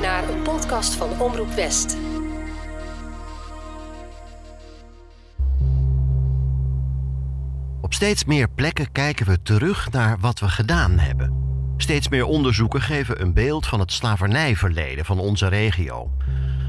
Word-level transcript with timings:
naar 0.00 0.28
een 0.28 0.42
podcast 0.42 0.94
van 0.94 1.20
Omroep 1.20 1.54
West. 1.54 1.96
Op 7.80 7.94
steeds 7.94 8.24
meer 8.24 8.48
plekken 8.48 8.92
kijken 8.92 9.26
we 9.26 9.42
terug 9.42 9.90
naar 9.90 10.18
wat 10.20 10.40
we 10.40 10.48
gedaan 10.48 10.98
hebben. 10.98 11.42
Steeds 11.76 12.08
meer 12.08 12.24
onderzoeken 12.24 12.80
geven 12.80 13.20
een 13.20 13.32
beeld 13.32 13.66
van 13.66 13.80
het 13.80 13.92
slavernijverleden 13.92 15.04
van 15.04 15.18
onze 15.18 15.48
regio. 15.48 16.10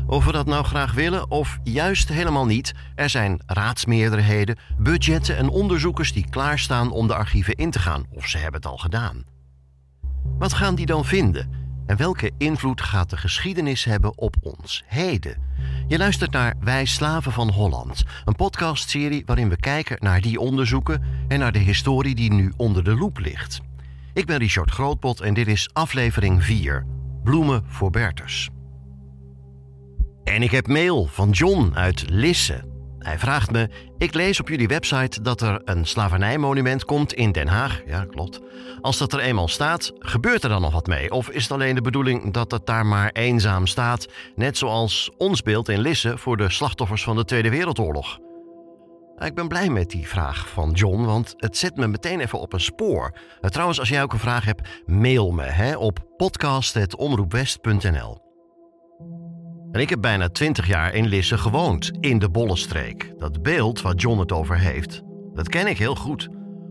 Of 0.07 0.25
we 0.25 0.31
dat 0.31 0.45
nou 0.45 0.63
graag 0.63 0.93
willen 0.93 1.31
of 1.31 1.59
juist 1.63 2.09
helemaal 2.09 2.45
niet, 2.45 2.73
er 2.95 3.09
zijn 3.09 3.41
raadsmeerderheden, 3.45 4.57
budgetten 4.77 5.37
en 5.37 5.49
onderzoekers 5.49 6.13
die 6.13 6.29
klaarstaan 6.29 6.91
om 6.91 7.07
de 7.07 7.15
archieven 7.15 7.55
in 7.55 7.71
te 7.71 7.79
gaan, 7.79 8.05
of 8.09 8.27
ze 8.27 8.37
hebben 8.37 8.61
het 8.61 8.69
al 8.71 8.77
gedaan. 8.77 9.23
Wat 10.37 10.53
gaan 10.53 10.75
die 10.75 10.85
dan 10.85 11.05
vinden? 11.05 11.64
En 11.85 11.97
welke 11.97 12.31
invloed 12.37 12.81
gaat 12.81 13.09
de 13.09 13.17
geschiedenis 13.17 13.83
hebben 13.83 14.17
op 14.17 14.35
ons 14.41 14.83
heden? 14.87 15.37
Je 15.87 15.97
luistert 15.97 16.31
naar 16.31 16.55
Wij 16.59 16.85
Slaven 16.85 17.31
van 17.31 17.49
Holland, 17.49 18.03
een 18.25 18.35
podcastserie 18.35 19.23
waarin 19.25 19.49
we 19.49 19.59
kijken 19.59 19.97
naar 19.99 20.21
die 20.21 20.39
onderzoeken 20.39 21.03
en 21.27 21.39
naar 21.39 21.51
de 21.51 21.59
historie 21.59 22.15
die 22.15 22.33
nu 22.33 22.53
onder 22.57 22.83
de 22.83 22.95
loep 22.95 23.19
ligt. 23.19 23.61
Ik 24.13 24.25
ben 24.25 24.37
Richard 24.37 24.71
Grootpot 24.71 25.21
en 25.21 25.33
dit 25.33 25.47
is 25.47 25.69
aflevering 25.73 26.43
4, 26.43 26.85
Bloemen 27.23 27.63
voor 27.67 27.89
Bertus. 27.89 28.49
En 30.23 30.41
ik 30.41 30.51
heb 30.51 30.67
mail 30.67 31.05
van 31.05 31.29
John 31.29 31.71
uit 31.73 32.09
Lisse. 32.09 32.74
Hij 33.05 33.19
vraagt 33.19 33.51
me: 33.51 33.69
Ik 33.97 34.13
lees 34.13 34.39
op 34.39 34.49
jullie 34.49 34.67
website 34.67 35.21
dat 35.21 35.41
er 35.41 35.61
een 35.65 35.85
slavernijmonument 35.85 36.85
komt 36.85 37.13
in 37.13 37.31
Den 37.31 37.47
Haag. 37.47 37.81
Ja, 37.85 38.05
klopt. 38.05 38.41
Als 38.81 38.97
dat 38.97 39.13
er 39.13 39.19
eenmaal 39.19 39.47
staat, 39.47 39.91
gebeurt 39.99 40.43
er 40.43 40.49
dan 40.49 40.61
nog 40.61 40.73
wat 40.73 40.87
mee? 40.87 41.11
Of 41.11 41.29
is 41.29 41.43
het 41.43 41.51
alleen 41.51 41.75
de 41.75 41.81
bedoeling 41.81 42.33
dat 42.33 42.51
het 42.51 42.65
daar 42.65 42.85
maar 42.85 43.11
eenzaam 43.11 43.67
staat, 43.67 44.07
net 44.35 44.57
zoals 44.57 45.11
ons 45.17 45.41
beeld 45.41 45.69
in 45.69 45.79
Lisse 45.79 46.17
voor 46.17 46.37
de 46.37 46.49
slachtoffers 46.49 47.03
van 47.03 47.15
de 47.15 47.25
Tweede 47.25 47.49
Wereldoorlog? 47.49 48.19
Nou, 49.15 49.27
ik 49.27 49.35
ben 49.35 49.47
blij 49.47 49.69
met 49.69 49.89
die 49.89 50.07
vraag 50.07 50.47
van 50.47 50.71
John, 50.71 51.03
want 51.03 51.33
het 51.37 51.57
zet 51.57 51.75
me 51.75 51.87
meteen 51.87 52.19
even 52.19 52.39
op 52.39 52.53
een 52.53 52.59
spoor. 52.59 53.17
Uh, 53.41 53.49
trouwens, 53.49 53.79
als 53.79 53.89
jij 53.89 54.03
ook 54.03 54.13
een 54.13 54.19
vraag 54.19 54.45
hebt, 54.45 54.69
mail 54.85 55.31
me 55.31 55.43
hè, 55.43 55.77
op 55.77 55.99
podcast.omroepwest.nl. 56.17 58.24
En 59.75 59.81
ik 59.81 59.89
heb 59.89 60.01
bijna 60.01 60.29
twintig 60.29 60.67
jaar 60.67 60.93
in 60.93 61.05
Lisse 61.05 61.37
gewoond, 61.37 61.91
in 61.99 62.19
de 62.19 62.29
Bollenstreek. 62.29 63.13
Dat 63.17 63.41
beeld 63.41 63.81
waar 63.81 63.95
John 63.95 64.19
het 64.19 64.31
over 64.31 64.59
heeft, 64.59 65.01
dat 65.33 65.49
ken 65.49 65.67
ik 65.67 65.77
heel 65.77 65.95
goed. 65.95 66.29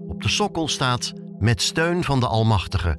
Op 0.09 0.23
de 0.23 0.29
sokkel 0.29 0.69
staat 0.69 1.13
Met 1.39 1.63
steun 1.63 2.05
van 2.05 2.21
de 2.21 2.27
Almachtige 2.27 2.99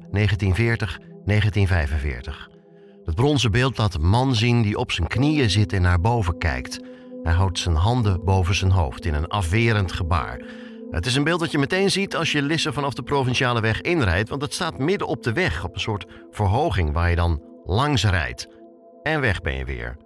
Het 3.04 3.14
bronzen 3.14 3.50
beeld 3.50 3.78
laat 3.78 3.94
een 3.94 4.08
man 4.08 4.34
zien 4.34 4.62
die 4.62 4.78
op 4.78 4.92
zijn 4.92 5.08
knieën 5.08 5.50
zit 5.50 5.72
en 5.72 5.82
naar 5.82 6.00
boven 6.00 6.38
kijkt. 6.38 6.80
Hij 7.22 7.32
houdt 7.32 7.58
zijn 7.58 7.76
handen 7.76 8.24
boven 8.24 8.54
zijn 8.54 8.70
hoofd 8.70 9.04
in 9.04 9.14
een 9.14 9.28
afwerend 9.28 9.92
gebaar. 9.92 10.44
Het 10.90 11.06
is 11.06 11.14
een 11.14 11.24
beeld 11.24 11.40
dat 11.40 11.50
je 11.50 11.58
meteen 11.58 11.90
ziet 11.90 12.16
als 12.16 12.32
je 12.32 12.42
Lisse 12.42 12.72
vanaf 12.72 12.94
de 12.94 13.02
provinciale 13.02 13.60
weg 13.60 13.80
inrijdt, 13.80 14.28
want 14.28 14.42
het 14.42 14.54
staat 14.54 14.78
midden 14.78 15.08
op 15.08 15.22
de 15.22 15.32
weg, 15.32 15.64
op 15.64 15.74
een 15.74 15.80
soort 15.80 16.06
verhoging 16.30 16.92
waar 16.92 17.10
je 17.10 17.16
dan 17.16 17.42
langs 17.64 18.04
rijdt. 18.04 18.55
En 19.06 19.20
weg 19.20 19.40
ben 19.40 19.56
je 19.56 19.64
weer. 19.64 19.96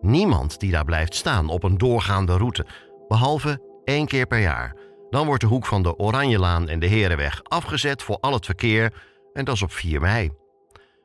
Niemand 0.00 0.60
die 0.60 0.70
daar 0.70 0.84
blijft 0.84 1.14
staan 1.14 1.48
op 1.48 1.62
een 1.62 1.78
doorgaande 1.78 2.36
route, 2.36 2.66
behalve 3.08 3.80
één 3.84 4.06
keer 4.06 4.26
per 4.26 4.38
jaar. 4.38 4.76
Dan 5.10 5.26
wordt 5.26 5.40
de 5.40 5.48
hoek 5.48 5.66
van 5.66 5.82
de 5.82 5.98
Oranjelaan 5.98 6.68
en 6.68 6.78
de 6.78 6.86
Herenweg 6.86 7.42
afgezet 7.42 8.02
voor 8.02 8.18
al 8.20 8.32
het 8.32 8.44
verkeer 8.44 8.92
en 9.32 9.44
dat 9.44 9.54
is 9.54 9.62
op 9.62 9.72
4 9.72 10.00
mei. 10.00 10.32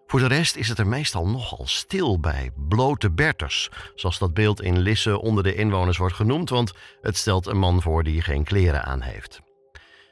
Voor 0.08 0.20
de 0.20 0.28
rest 0.28 0.56
is 0.56 0.68
het 0.68 0.78
er 0.78 0.88
meestal 0.88 1.28
nogal 1.28 1.68
stil 1.68 2.20
bij 2.20 2.52
blote 2.56 3.12
Berters, 3.12 3.70
zoals 3.96 4.20
dat 4.20 4.34
beeld 4.34 4.62
in 4.62 4.80
Lisse 4.80 5.22
onder 5.22 5.44
de 5.44 5.56
inwoners 5.56 5.98
wordt 5.98 6.16
genoemd, 6.16 6.50
want 6.50 6.74
het 7.02 7.18
stelt 7.18 7.46
een 7.46 7.60
man 7.60 7.82
voor 7.82 8.04
die 8.04 8.22
geen 8.22 8.44
kleren 8.44 8.84
aan 8.84 9.02
heeft. 9.02 9.42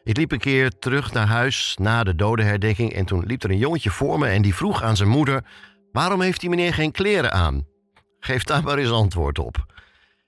Ik 0.04 0.18
liep 0.18 0.32
een 0.32 0.40
keer 0.40 0.78
terug 0.80 1.14
naar 1.14 1.28
huis 1.28 1.78
na 1.80 2.04
de 2.04 2.16
dodenherdenking 2.16 2.94
en 2.94 3.06
toen 3.06 3.26
liep 3.26 3.44
er 3.44 3.50
een 3.50 3.58
jongetje 3.58 3.90
voor 3.90 4.20
me 4.20 4.28
en 4.28 4.42
die 4.42 4.56
vroeg 4.56 4.82
aan 4.82 4.96
zijn 4.96 5.10
moeder: 5.10 5.44
Waarom 5.96 6.22
heeft 6.22 6.40
die 6.40 6.50
meneer 6.50 6.74
geen 6.74 6.92
kleren 6.92 7.32
aan? 7.32 7.68
Geef 8.20 8.44
daar 8.44 8.64
maar 8.64 8.78
eens 8.78 8.92
antwoord 8.92 9.40
op. 9.40 9.66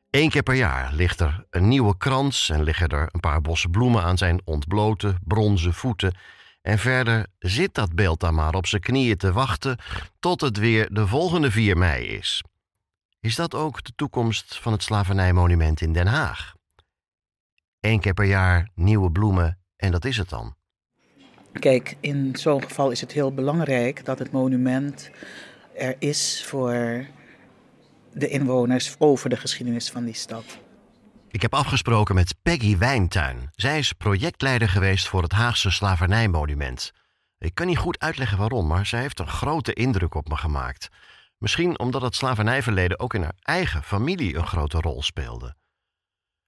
Eén 0.10 0.30
keer 0.30 0.44
per 0.44 0.56
jaar 0.56 0.94
ligt 0.94 1.20
er 1.20 1.46
een 1.50 1.68
nieuwe 1.68 1.98
krans 1.98 2.50
en 2.50 2.64
liggen 2.64 2.88
er 2.88 3.10
een 3.12 3.20
paar 3.20 3.42
bossen 3.42 3.72
bloemen 3.72 4.04
aan 4.04 4.18
zijn 4.18 4.42
ontblote 4.44 5.16
bronzen 5.24 5.74
voeten. 5.74 6.16
En 6.62 6.78
verder 6.78 7.26
zit 7.40 7.74
dat 7.74 7.96
beeld 7.96 8.20
dan 8.20 8.34
maar 8.34 8.54
op 8.54 8.66
zijn 8.68 8.82
knieën 8.82 9.18
te 9.18 9.32
wachten 9.32 9.78
tot 10.20 10.42
het 10.42 10.58
weer 10.58 10.94
de 10.94 11.08
volgende 11.08 11.52
4 11.52 11.78
mei 11.78 12.06
is. 12.06 12.44
Is 13.20 13.36
dat 13.36 13.56
ook 13.56 13.84
de 13.84 13.92
toekomst 13.96 14.58
van 14.58 14.72
het 14.72 14.84
slavernijmonument 14.84 15.82
in 15.82 15.94
Den 15.94 16.08
Haag? 16.08 16.54
Eén 17.80 18.00
keer 18.00 18.14
per 18.14 18.26
jaar 18.26 18.70
nieuwe 18.76 19.12
bloemen 19.12 19.60
en 19.76 19.92
dat 19.92 20.06
is 20.06 20.18
het 20.18 20.30
dan. 20.30 20.56
Kijk, 21.60 21.98
in 22.00 22.36
zo'n 22.36 22.64
geval 22.64 22.92
is 22.92 23.02
het 23.02 23.12
heel 23.12 23.34
belangrijk 23.34 24.06
dat 24.06 24.20
het 24.20 24.32
monument 24.32 25.12
er 25.78 25.96
is 26.00 26.44
voor 26.46 27.06
de 28.14 28.28
inwoners 28.28 28.96
over 28.98 29.30
de 29.30 29.38
geschiedenis 29.38 29.90
van 29.90 30.06
die 30.06 30.14
stad. 30.14 30.58
Ik 31.30 31.42
heb 31.42 31.54
afgesproken 31.54 32.16
met 32.16 32.36
Peggy 32.42 32.78
Wijntuin. 32.78 33.50
Zij 33.56 33.78
is 33.78 33.94
projectleider 33.94 34.70
geweest 34.70 35.08
voor 35.08 35.24
het 35.24 35.32
Haagse 35.32 35.72
slavernijmonument. 35.72 36.92
Ik 37.38 37.56
kan 37.56 37.68
niet 37.68 37.78
goed 37.78 38.00
uitleggen 38.00 38.38
waarom, 38.38 38.68
maar 38.68 38.86
zij 38.86 39.02
heeft 39.02 39.20
een 39.20 39.28
grote 39.28 39.74
indruk 39.74 40.16
op 40.16 40.28
me 40.30 40.36
gemaakt. 40.38 40.90
Misschien 41.38 41.80
omdat 41.80 42.02
het 42.02 42.16
slavernijverleden 42.16 43.00
ook 43.00 43.14
in 43.14 43.22
haar 43.22 43.38
eigen 43.42 43.84
familie 43.84 44.36
een 44.36 44.48
grote 44.48 44.82
rol 44.82 45.04
speelde. 45.04 45.56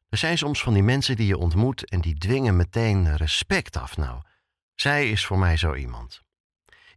Er 0.10 0.18
zijn 0.18 0.38
soms 0.38 0.62
van 0.62 0.74
die 0.74 0.84
mensen 0.84 1.16
die 1.16 1.28
je 1.28 1.38
ontmoet 1.38 1.90
en 1.90 2.02
die 2.02 2.18
dwingen 2.18 2.56
meteen 2.56 3.16
respect 3.16 3.78
af. 3.78 3.98
Nou, 3.98 4.22
zij 4.76 5.10
is 5.10 5.26
voor 5.26 5.40
mij 5.40 5.58
zo 5.58 5.74
iemand. 5.74 6.22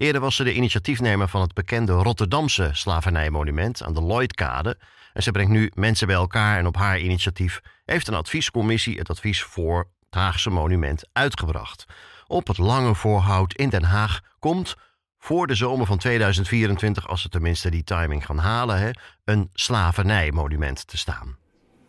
Eerder 0.03 0.21
was 0.21 0.37
ze 0.37 0.45
de 0.45 0.55
initiatiefnemer 0.55 1.29
van 1.29 1.41
het 1.41 1.55
bekende 1.55 1.93
Rotterdamse 1.93 2.71
slavernijmonument 2.73 3.83
aan 3.83 3.95
de 3.95 4.03
Lloydkade. 4.03 4.79
En 5.13 5.23
ze 5.23 5.31
brengt 5.31 5.51
nu 5.51 5.71
mensen 5.75 6.07
bij 6.07 6.17
elkaar 6.17 6.59
en 6.59 6.67
op 6.67 6.77
haar 6.77 7.01
initiatief 7.01 7.61
heeft 7.85 8.09
een 8.09 8.15
adviescommissie 8.15 8.99
het 8.99 9.11
advies 9.11 9.43
voor 9.43 9.79
het 9.79 10.15
Haagse 10.15 10.51
monument 10.51 11.09
uitgebracht. 11.13 11.85
Op 12.27 12.47
het 12.47 12.59
lange 12.59 12.95
voorhout 12.95 13.55
in 13.55 13.69
Den 13.69 13.83
Haag 13.83 14.21
komt 14.39 14.75
voor 15.19 15.47
de 15.47 15.55
zomer 15.55 15.87
van 15.87 15.99
2024, 15.99 17.09
als 17.09 17.23
ze 17.23 17.29
tenminste 17.29 17.71
die 17.71 17.84
timing 17.84 18.27
gaan 18.27 18.39
halen, 18.39 18.79
hè, 18.79 18.91
een 19.25 19.51
slavernijmonument 19.53 20.87
te 20.87 20.97
staan. 20.97 21.37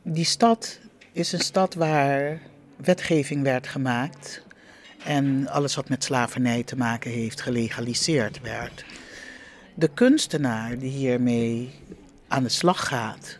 Die 0.03 0.25
stad 0.25 0.79
is 1.11 1.31
een 1.31 1.39
stad 1.39 1.73
waar 1.73 2.39
wetgeving 2.75 3.43
werd 3.43 3.67
gemaakt 3.67 4.43
en 5.05 5.47
alles 5.49 5.75
wat 5.75 5.89
met 5.89 6.03
slavernij 6.03 6.63
te 6.63 6.75
maken 6.75 7.11
heeft 7.11 7.41
gelegaliseerd 7.41 8.41
werd. 8.41 8.85
De 9.75 9.87
kunstenaar 9.87 10.77
die 10.77 10.91
hiermee 10.91 11.79
aan 12.27 12.43
de 12.43 12.49
slag 12.49 12.87
gaat, 12.87 13.37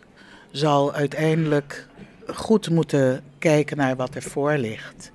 zal 0.50 0.92
uiteindelijk 0.92 1.86
goed 2.26 2.70
moeten 2.70 3.22
kijken 3.38 3.76
naar 3.76 3.96
wat 3.96 4.14
er 4.14 4.22
voor 4.22 4.56
ligt. 4.56 5.10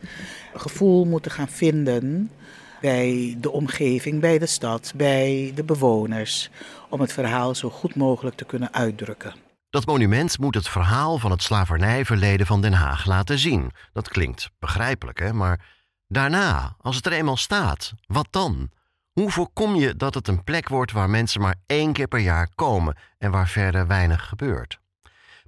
Gevoel 0.54 1.06
moeten 1.06 1.32
gaan 1.32 1.50
vinden 1.50 2.32
bij 2.82 3.36
de 3.38 3.52
omgeving, 3.52 4.22
bij 4.22 4.40
de 4.40 4.46
stad, 4.46 4.94
bij 4.96 5.52
de 5.56 5.64
bewoners, 5.64 6.50
om 6.90 7.02
het 7.02 7.14
verhaal 7.14 7.56
zo 7.56 7.70
goed 7.70 7.96
mogelijk 7.96 8.36
te 8.36 8.46
kunnen 8.46 8.74
uitdrukken. 8.74 9.34
Dat 9.70 9.86
monument 9.86 10.40
moet 10.40 10.56
het 10.56 10.70
verhaal 10.70 11.18
van 11.18 11.32
het 11.32 11.44
slavernijverleden 11.44 12.46
van 12.46 12.62
Den 12.62 12.74
Haag 12.74 13.06
laten 13.06 13.40
zien. 13.40 13.72
Dat 13.94 14.10
klinkt 14.10 14.50
begrijpelijk, 14.60 15.20
hè? 15.20 15.34
Maar 15.34 15.79
daarna, 16.10 16.76
als 16.82 16.96
het 16.96 17.06
er 17.06 17.12
eenmaal 17.12 17.38
staat, 17.38 17.94
wat 18.06 18.28
dan? 18.30 18.70
Hoe 19.12 19.32
voorkom 19.32 19.76
je 19.76 19.96
dat 19.96 20.14
het 20.14 20.28
een 20.28 20.44
plek 20.44 20.68
wordt 20.68 20.92
waar 20.92 21.10
mensen 21.10 21.42
maar 21.42 21.56
één 21.66 21.94
keer 21.94 22.08
per 22.08 22.20
jaar 22.20 22.50
komen 22.56 22.98
en 23.18 23.32
waar 23.32 23.48
verder 23.48 23.88
weinig 23.88 24.28
gebeurt? 24.28 24.80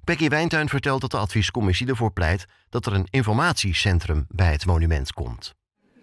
Becky 0.04 0.28
Wijntuin 0.28 0.68
vertelt 0.68 1.00
dat 1.00 1.10
de 1.10 1.16
adviescommissie 1.16 1.88
ervoor 1.88 2.12
pleit 2.12 2.46
dat 2.68 2.86
er 2.86 2.92
een 2.92 3.06
informatiecentrum 3.10 4.26
bij 4.28 4.52
het 4.52 4.66
monument 4.66 5.12
komt. 5.12 5.54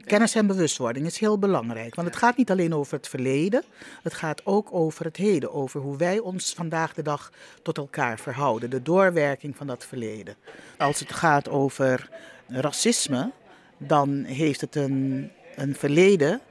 Kennis 0.06 0.36
en 0.36 0.48
bewustwording 0.48 1.06
is 1.06 1.20
heel 1.20 1.40
belangrijk, 1.40 1.96
want 1.96 2.08
het 2.08 2.18
gaat 2.18 2.38
niet 2.38 2.52
alleen 2.52 2.74
over 2.74 2.94
het 2.98 3.08
verleden, 3.08 3.64
het 4.04 4.14
gaat 4.14 4.46
ook 4.46 4.74
over 4.74 5.06
het 5.06 5.18
heden, 5.18 5.54
over 5.54 5.82
hoe 5.82 5.98
wij 5.98 6.20
ons 6.20 6.54
vandaag 6.54 6.94
de 6.94 7.02
dag 7.02 7.32
tot 7.64 7.78
elkaar 7.78 8.20
verhouden, 8.20 8.70
de 8.70 8.82
doorwerking 8.82 9.58
van 9.58 9.68
dat 9.68 9.86
verleden. 9.86 10.36
Als 10.78 11.00
het 11.00 11.14
gaat 11.14 11.50
over 11.50 12.10
racisme, 12.48 13.32
dan 13.80 14.24
heeft 14.24 14.62
het 14.62 14.76
een, 14.76 15.30
een 15.56 15.76
verleden 15.76 16.42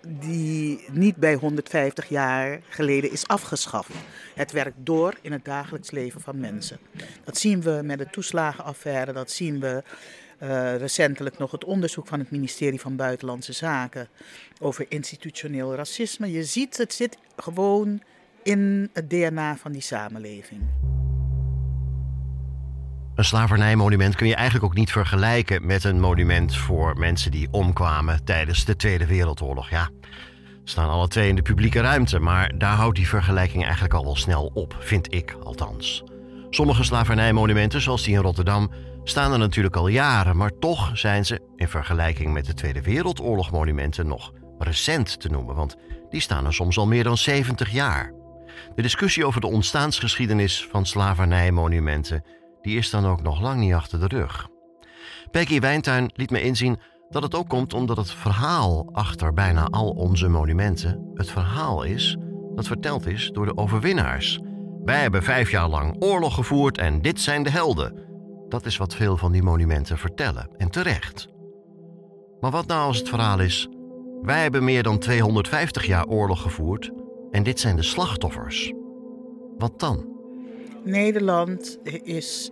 die 0.00 0.84
niet 0.90 1.16
bij 1.16 1.34
150 1.34 2.08
jaar 2.08 2.60
geleden 2.68 3.10
is 3.10 3.26
afgeschaft. 3.26 3.90
Het 4.34 4.52
werkt 4.52 4.76
door 4.76 5.14
in 5.20 5.32
het 5.32 5.44
dagelijks 5.44 5.90
leven 5.90 6.20
van 6.20 6.40
mensen. 6.40 6.78
Dat 7.24 7.38
zien 7.38 7.62
we 7.62 7.80
met 7.84 7.98
de 7.98 8.10
toeslagenaffaire, 8.10 9.12
dat 9.12 9.30
zien 9.30 9.60
we 9.60 9.82
uh, 10.42 10.76
recentelijk 10.76 11.38
nog 11.38 11.50
het 11.50 11.64
onderzoek 11.64 12.06
van 12.06 12.18
het 12.18 12.30
ministerie 12.30 12.80
van 12.80 12.96
Buitenlandse 12.96 13.52
Zaken 13.52 14.08
over 14.60 14.86
institutioneel 14.88 15.74
racisme. 15.74 16.30
Je 16.30 16.44
ziet, 16.44 16.76
het 16.76 16.92
zit 16.92 17.18
gewoon 17.36 18.02
in 18.42 18.90
het 18.92 19.10
DNA 19.10 19.56
van 19.56 19.72
die 19.72 19.82
samenleving. 19.82 20.60
Een 23.18 23.24
slavernijmonument 23.24 24.16
kun 24.16 24.26
je 24.26 24.34
eigenlijk 24.34 24.64
ook 24.64 24.74
niet 24.74 24.92
vergelijken 24.92 25.66
met 25.66 25.84
een 25.84 26.00
monument 26.00 26.56
voor 26.56 26.98
mensen 26.98 27.30
die 27.30 27.48
omkwamen 27.50 28.24
tijdens 28.24 28.64
de 28.64 28.76
Tweede 28.76 29.06
Wereldoorlog. 29.06 29.70
Ja, 29.70 29.90
staan 30.64 30.88
alle 30.88 31.08
twee 31.08 31.28
in 31.28 31.34
de 31.34 31.42
publieke 31.42 31.80
ruimte, 31.80 32.18
maar 32.18 32.58
daar 32.58 32.74
houdt 32.74 32.96
die 32.96 33.08
vergelijking 33.08 33.62
eigenlijk 33.62 33.94
al 33.94 34.04
wel 34.04 34.16
snel 34.16 34.50
op, 34.54 34.76
vind 34.78 35.14
ik 35.14 35.36
althans. 35.44 36.04
Sommige 36.50 36.84
slavernijmonumenten, 36.84 37.80
zoals 37.80 38.02
die 38.02 38.14
in 38.14 38.20
Rotterdam, 38.20 38.70
staan 39.04 39.32
er 39.32 39.38
natuurlijk 39.38 39.76
al 39.76 39.88
jaren, 39.88 40.36
maar 40.36 40.58
toch 40.58 40.90
zijn 40.98 41.24
ze 41.24 41.40
in 41.56 41.68
vergelijking 41.68 42.32
met 42.32 42.46
de 42.46 42.54
Tweede 42.54 42.82
Wereldoorlog-monumenten 42.82 44.06
nog 44.06 44.32
recent 44.58 45.20
te 45.20 45.28
noemen, 45.28 45.54
want 45.54 45.76
die 46.10 46.20
staan 46.20 46.46
er 46.46 46.54
soms 46.54 46.78
al 46.78 46.86
meer 46.86 47.04
dan 47.04 47.16
70 47.16 47.70
jaar. 47.70 48.12
De 48.74 48.82
discussie 48.82 49.24
over 49.24 49.40
de 49.40 49.46
ontstaansgeschiedenis 49.46 50.68
van 50.70 50.86
slavernijmonumenten 50.86 52.24
die 52.62 52.78
is 52.78 52.90
dan 52.90 53.06
ook 53.06 53.22
nog 53.22 53.40
lang 53.40 53.60
niet 53.60 53.74
achter 53.74 54.00
de 54.00 54.06
rug. 54.16 54.48
Peggy 55.30 55.60
Wijntuin 55.60 56.10
liet 56.14 56.30
me 56.30 56.42
inzien 56.42 56.80
dat 57.08 57.22
het 57.22 57.34
ook 57.34 57.48
komt 57.48 57.74
omdat 57.74 57.96
het 57.96 58.10
verhaal 58.10 58.88
achter 58.92 59.32
bijna 59.32 59.64
al 59.64 59.90
onze 59.90 60.28
monumenten 60.28 61.10
het 61.14 61.30
verhaal 61.30 61.82
is 61.82 62.16
dat 62.58 62.66
verteld 62.66 63.06
is 63.06 63.30
door 63.32 63.46
de 63.46 63.56
overwinnaars. 63.56 64.40
Wij 64.84 65.00
hebben 65.00 65.22
vijf 65.22 65.50
jaar 65.50 65.68
lang 65.68 65.96
oorlog 65.98 66.34
gevoerd 66.34 66.78
en 66.78 67.02
dit 67.02 67.20
zijn 67.20 67.42
de 67.42 67.50
helden. 67.50 68.06
Dat 68.48 68.66
is 68.66 68.76
wat 68.76 68.94
veel 68.94 69.16
van 69.16 69.32
die 69.32 69.42
monumenten 69.42 69.98
vertellen, 69.98 70.50
en 70.56 70.70
terecht. 70.70 71.28
Maar 72.40 72.50
wat 72.50 72.66
nou 72.66 72.86
als 72.86 72.98
het 72.98 73.08
verhaal 73.08 73.40
is: 73.40 73.68
wij 74.22 74.42
hebben 74.42 74.64
meer 74.64 74.82
dan 74.82 74.98
250 74.98 75.86
jaar 75.86 76.06
oorlog 76.06 76.42
gevoerd 76.42 76.90
en 77.30 77.42
dit 77.42 77.60
zijn 77.60 77.76
de 77.76 77.82
slachtoffers? 77.82 78.72
Wat 79.58 79.80
dan? 79.80 80.17
Nederland 80.88 81.78
is 82.02 82.50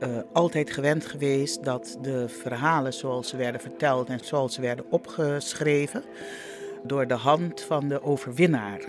uh, 0.00 0.08
altijd 0.32 0.70
gewend 0.70 1.06
geweest 1.06 1.64
dat 1.64 1.98
de 2.02 2.28
verhalen 2.28 2.92
zoals 2.92 3.28
ze 3.28 3.36
werden 3.36 3.60
verteld 3.60 4.08
en 4.08 4.20
zoals 4.22 4.54
ze 4.54 4.60
werden 4.60 4.84
opgeschreven, 4.90 6.02
door 6.82 7.06
de 7.06 7.14
hand 7.14 7.60
van 7.60 7.88
de 7.88 8.02
overwinnaar 8.02 8.80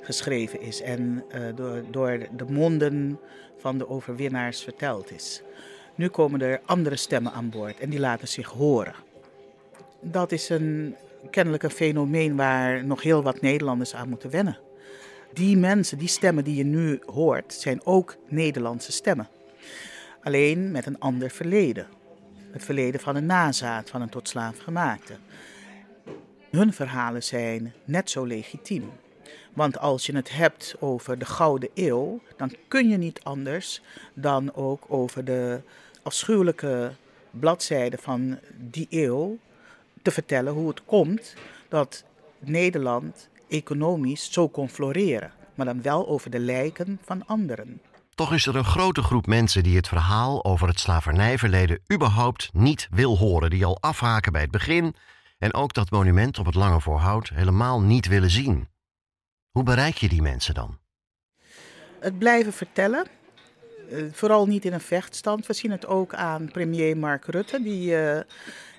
geschreven 0.00 0.60
is 0.60 0.82
en 0.82 1.24
uh, 1.34 1.40
door, 1.54 1.82
door 1.90 2.18
de 2.36 2.44
monden 2.48 3.18
van 3.58 3.78
de 3.78 3.88
overwinnaars 3.88 4.62
verteld 4.62 5.12
is. 5.12 5.42
Nu 5.94 6.08
komen 6.08 6.40
er 6.40 6.60
andere 6.64 6.96
stemmen 6.96 7.32
aan 7.32 7.50
boord 7.50 7.78
en 7.78 7.90
die 7.90 8.00
laten 8.00 8.28
zich 8.28 8.48
horen. 8.48 8.94
Dat 10.00 10.32
is 10.32 10.48
een 10.48 10.96
kennelijk 11.30 11.62
een 11.62 11.70
fenomeen 11.70 12.36
waar 12.36 12.84
nog 12.84 13.02
heel 13.02 13.22
wat 13.22 13.40
Nederlanders 13.40 13.94
aan 13.94 14.08
moeten 14.08 14.30
wennen. 14.30 14.58
Die 15.32 15.56
mensen, 15.56 15.98
die 15.98 16.08
stemmen 16.08 16.44
die 16.44 16.54
je 16.54 16.64
nu 16.64 17.00
hoort, 17.06 17.52
zijn 17.52 17.84
ook 17.84 18.16
Nederlandse 18.28 18.92
stemmen. 18.92 19.28
Alleen 20.22 20.70
met 20.70 20.86
een 20.86 20.98
ander 20.98 21.30
verleden. 21.30 21.86
Het 22.50 22.64
verleden 22.64 23.00
van 23.00 23.16
een 23.16 23.26
nazaat 23.26 23.90
van 23.90 24.02
een 24.02 24.08
tot 24.08 24.28
slaaf 24.28 24.58
gemaakte. 24.58 25.14
Hun 26.50 26.72
verhalen 26.72 27.22
zijn 27.22 27.72
net 27.84 28.10
zo 28.10 28.24
legitiem. 28.24 28.90
Want 29.52 29.78
als 29.78 30.06
je 30.06 30.16
het 30.16 30.30
hebt 30.30 30.74
over 30.78 31.18
de 31.18 31.24
Gouden 31.24 31.68
Eeuw, 31.74 32.20
dan 32.36 32.54
kun 32.68 32.88
je 32.88 32.96
niet 32.96 33.20
anders 33.22 33.82
dan 34.14 34.54
ook 34.54 34.84
over 34.88 35.24
de 35.24 35.60
afschuwelijke 36.02 36.92
bladzijden 37.30 37.98
van 37.98 38.38
die 38.56 38.86
eeuw 38.90 39.38
te 40.02 40.10
vertellen 40.10 40.52
hoe 40.52 40.68
het 40.68 40.84
komt 40.84 41.34
dat 41.68 42.04
Nederland 42.38 43.28
economisch 43.50 44.32
zo 44.32 44.48
kon 44.48 44.68
floreren, 44.68 45.32
maar 45.54 45.66
dan 45.66 45.82
wel 45.82 46.08
over 46.08 46.30
de 46.30 46.38
lijken 46.38 46.98
van 47.04 47.26
anderen. 47.26 47.80
Toch 48.14 48.32
is 48.32 48.46
er 48.46 48.56
een 48.56 48.64
grote 48.64 49.02
groep 49.02 49.26
mensen 49.26 49.62
die 49.62 49.76
het 49.76 49.88
verhaal 49.88 50.44
over 50.44 50.68
het 50.68 50.80
slavernijverleden 50.80 51.80
überhaupt 51.92 52.50
niet 52.52 52.88
wil 52.90 53.18
horen, 53.18 53.50
die 53.50 53.64
al 53.64 53.80
afhaken 53.80 54.32
bij 54.32 54.40
het 54.40 54.50
begin 54.50 54.94
en 55.38 55.54
ook 55.54 55.74
dat 55.74 55.90
monument 55.90 56.38
op 56.38 56.46
het 56.46 56.54
Lange 56.54 56.80
Voorhout 56.80 57.28
helemaal 57.28 57.80
niet 57.80 58.06
willen 58.06 58.30
zien. 58.30 58.68
Hoe 59.50 59.62
bereik 59.62 59.96
je 59.96 60.08
die 60.08 60.22
mensen 60.22 60.54
dan? 60.54 60.78
Het 62.00 62.18
blijven 62.18 62.52
vertellen, 62.52 63.06
eh, 63.90 64.04
vooral 64.12 64.46
niet 64.46 64.64
in 64.64 64.72
een 64.72 64.80
vechtstand. 64.80 65.46
We 65.46 65.52
zien 65.52 65.70
het 65.70 65.86
ook 65.86 66.14
aan 66.14 66.50
premier 66.52 66.96
Mark 66.96 67.24
Rutte, 67.24 67.62
die 67.62 67.92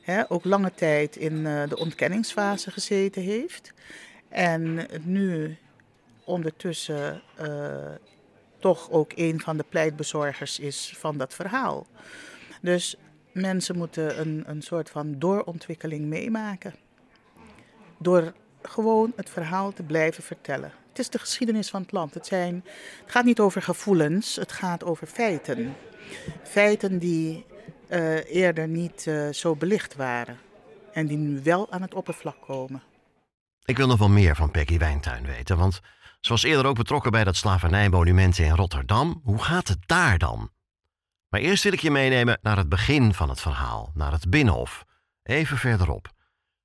uh, 0.07 0.21
ook 0.27 0.45
lange 0.45 0.73
tijd 0.73 1.15
in 1.15 1.33
uh, 1.33 1.63
de 1.69 1.77
ontkenningsfase 1.77 2.71
gezeten 2.71 3.21
heeft. 3.21 3.73
En 4.31 4.87
nu 5.03 5.57
ondertussen 6.23 7.21
uh, 7.41 7.75
toch 8.59 8.91
ook 8.91 9.11
een 9.15 9.39
van 9.39 9.57
de 9.57 9.65
pleitbezorgers 9.69 10.59
is 10.59 10.93
van 10.97 11.17
dat 11.17 11.33
verhaal. 11.33 11.87
Dus 12.61 12.95
mensen 13.31 13.77
moeten 13.77 14.19
een, 14.19 14.43
een 14.47 14.61
soort 14.61 14.89
van 14.89 15.19
doorontwikkeling 15.19 16.05
meemaken. 16.05 16.75
Door 17.97 18.33
gewoon 18.61 19.13
het 19.15 19.29
verhaal 19.29 19.73
te 19.73 19.83
blijven 19.83 20.23
vertellen. 20.23 20.71
Het 20.89 20.99
is 20.99 21.09
de 21.09 21.19
geschiedenis 21.19 21.69
van 21.69 21.81
het 21.81 21.91
land. 21.91 22.13
Het, 22.13 22.27
zijn, 22.27 22.63
het 23.01 23.11
gaat 23.11 23.25
niet 23.25 23.39
over 23.39 23.61
gevoelens, 23.61 24.35
het 24.35 24.51
gaat 24.51 24.83
over 24.83 25.07
feiten. 25.07 25.75
Feiten 26.43 26.99
die 26.99 27.45
uh, 27.89 28.35
eerder 28.35 28.67
niet 28.67 29.05
uh, 29.07 29.29
zo 29.29 29.55
belicht 29.55 29.95
waren 29.95 30.37
en 30.93 31.07
die 31.07 31.17
nu 31.17 31.39
wel 31.43 31.71
aan 31.71 31.81
het 31.81 31.93
oppervlak 31.93 32.41
komen. 32.41 32.81
Ik 33.71 33.77
wil 33.77 33.87
nog 33.87 33.99
wel 33.99 34.09
meer 34.09 34.35
van 34.35 34.51
Peggy 34.51 34.77
Wijntuin 34.77 35.25
weten, 35.25 35.57
want 35.57 35.81
ze 36.19 36.29
was 36.29 36.43
eerder 36.43 36.65
ook 36.65 36.75
betrokken 36.75 37.11
bij 37.11 37.23
dat 37.23 37.35
slavernijmonument 37.35 38.37
in 38.37 38.55
Rotterdam. 38.55 39.21
Hoe 39.23 39.43
gaat 39.43 39.67
het 39.67 39.77
daar 39.85 40.17
dan? 40.17 40.49
Maar 41.29 41.39
eerst 41.39 41.63
wil 41.63 41.73
ik 41.73 41.79
je 41.79 41.91
meenemen 41.91 42.39
naar 42.41 42.57
het 42.57 42.69
begin 42.69 43.13
van 43.13 43.29
het 43.29 43.41
verhaal, 43.41 43.91
naar 43.93 44.11
het 44.11 44.29
Binnenhof, 44.29 44.85
even 45.23 45.57
verderop. 45.57 46.11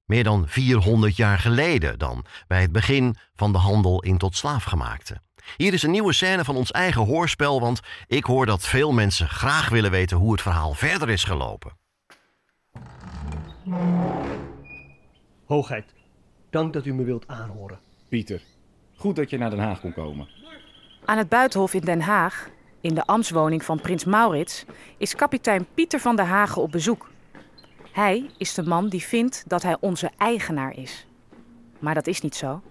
Meer 0.04 0.24
dan 0.24 0.48
400 0.48 1.16
jaar 1.16 1.38
geleden 1.38 1.98
dan, 1.98 2.24
bij 2.46 2.60
het 2.60 2.72
begin 2.72 3.16
van 3.34 3.52
de 3.52 3.58
handel 3.58 4.02
in 4.02 4.18
tot 4.18 4.36
slaafgemaakte. 4.36 5.20
Hier 5.56 5.72
is 5.72 5.82
een 5.82 5.90
nieuwe 5.90 6.12
scène 6.12 6.44
van 6.44 6.56
ons 6.56 6.70
eigen 6.70 7.04
hoorspel, 7.04 7.60
want 7.60 7.80
ik 8.06 8.24
hoor 8.24 8.46
dat 8.46 8.66
veel 8.66 8.92
mensen 8.92 9.28
graag 9.28 9.68
willen 9.68 9.90
weten 9.90 10.16
hoe 10.16 10.32
het 10.32 10.42
verhaal 10.42 10.74
verder 10.74 11.08
is 11.08 11.24
gelopen. 11.24 11.78
Hoogheid, 15.44 15.94
dank 16.56 16.72
dat 16.72 16.86
u 16.86 16.94
me 16.94 17.04
wilt 17.04 17.28
aanhoren. 17.28 17.78
Pieter, 18.08 18.42
goed 18.94 19.16
dat 19.16 19.30
je 19.30 19.38
naar 19.38 19.50
Den 19.50 19.58
Haag 19.58 19.80
kon 19.80 19.92
komen. 19.92 20.28
Aan 21.04 21.18
het 21.18 21.28
Buitenhof 21.28 21.74
in 21.74 21.80
Den 21.80 22.00
Haag, 22.00 22.50
in 22.80 22.94
de 22.94 23.06
ambtswoning 23.06 23.64
van 23.64 23.80
prins 23.80 24.04
Maurits, 24.04 24.64
is 24.96 25.14
kapitein 25.14 25.66
Pieter 25.74 26.00
van 26.00 26.16
der 26.16 26.24
Hagen 26.24 26.62
op 26.62 26.70
bezoek. 26.70 27.10
Hij 27.92 28.30
is 28.38 28.54
de 28.54 28.62
man 28.62 28.88
die 28.88 29.02
vindt 29.02 29.44
dat 29.46 29.62
hij 29.62 29.76
onze 29.80 30.10
eigenaar 30.18 30.76
is. 30.76 31.06
Maar 31.78 31.94
dat 31.94 32.06
is 32.06 32.20
niet 32.20 32.34
zo. 32.34 32.62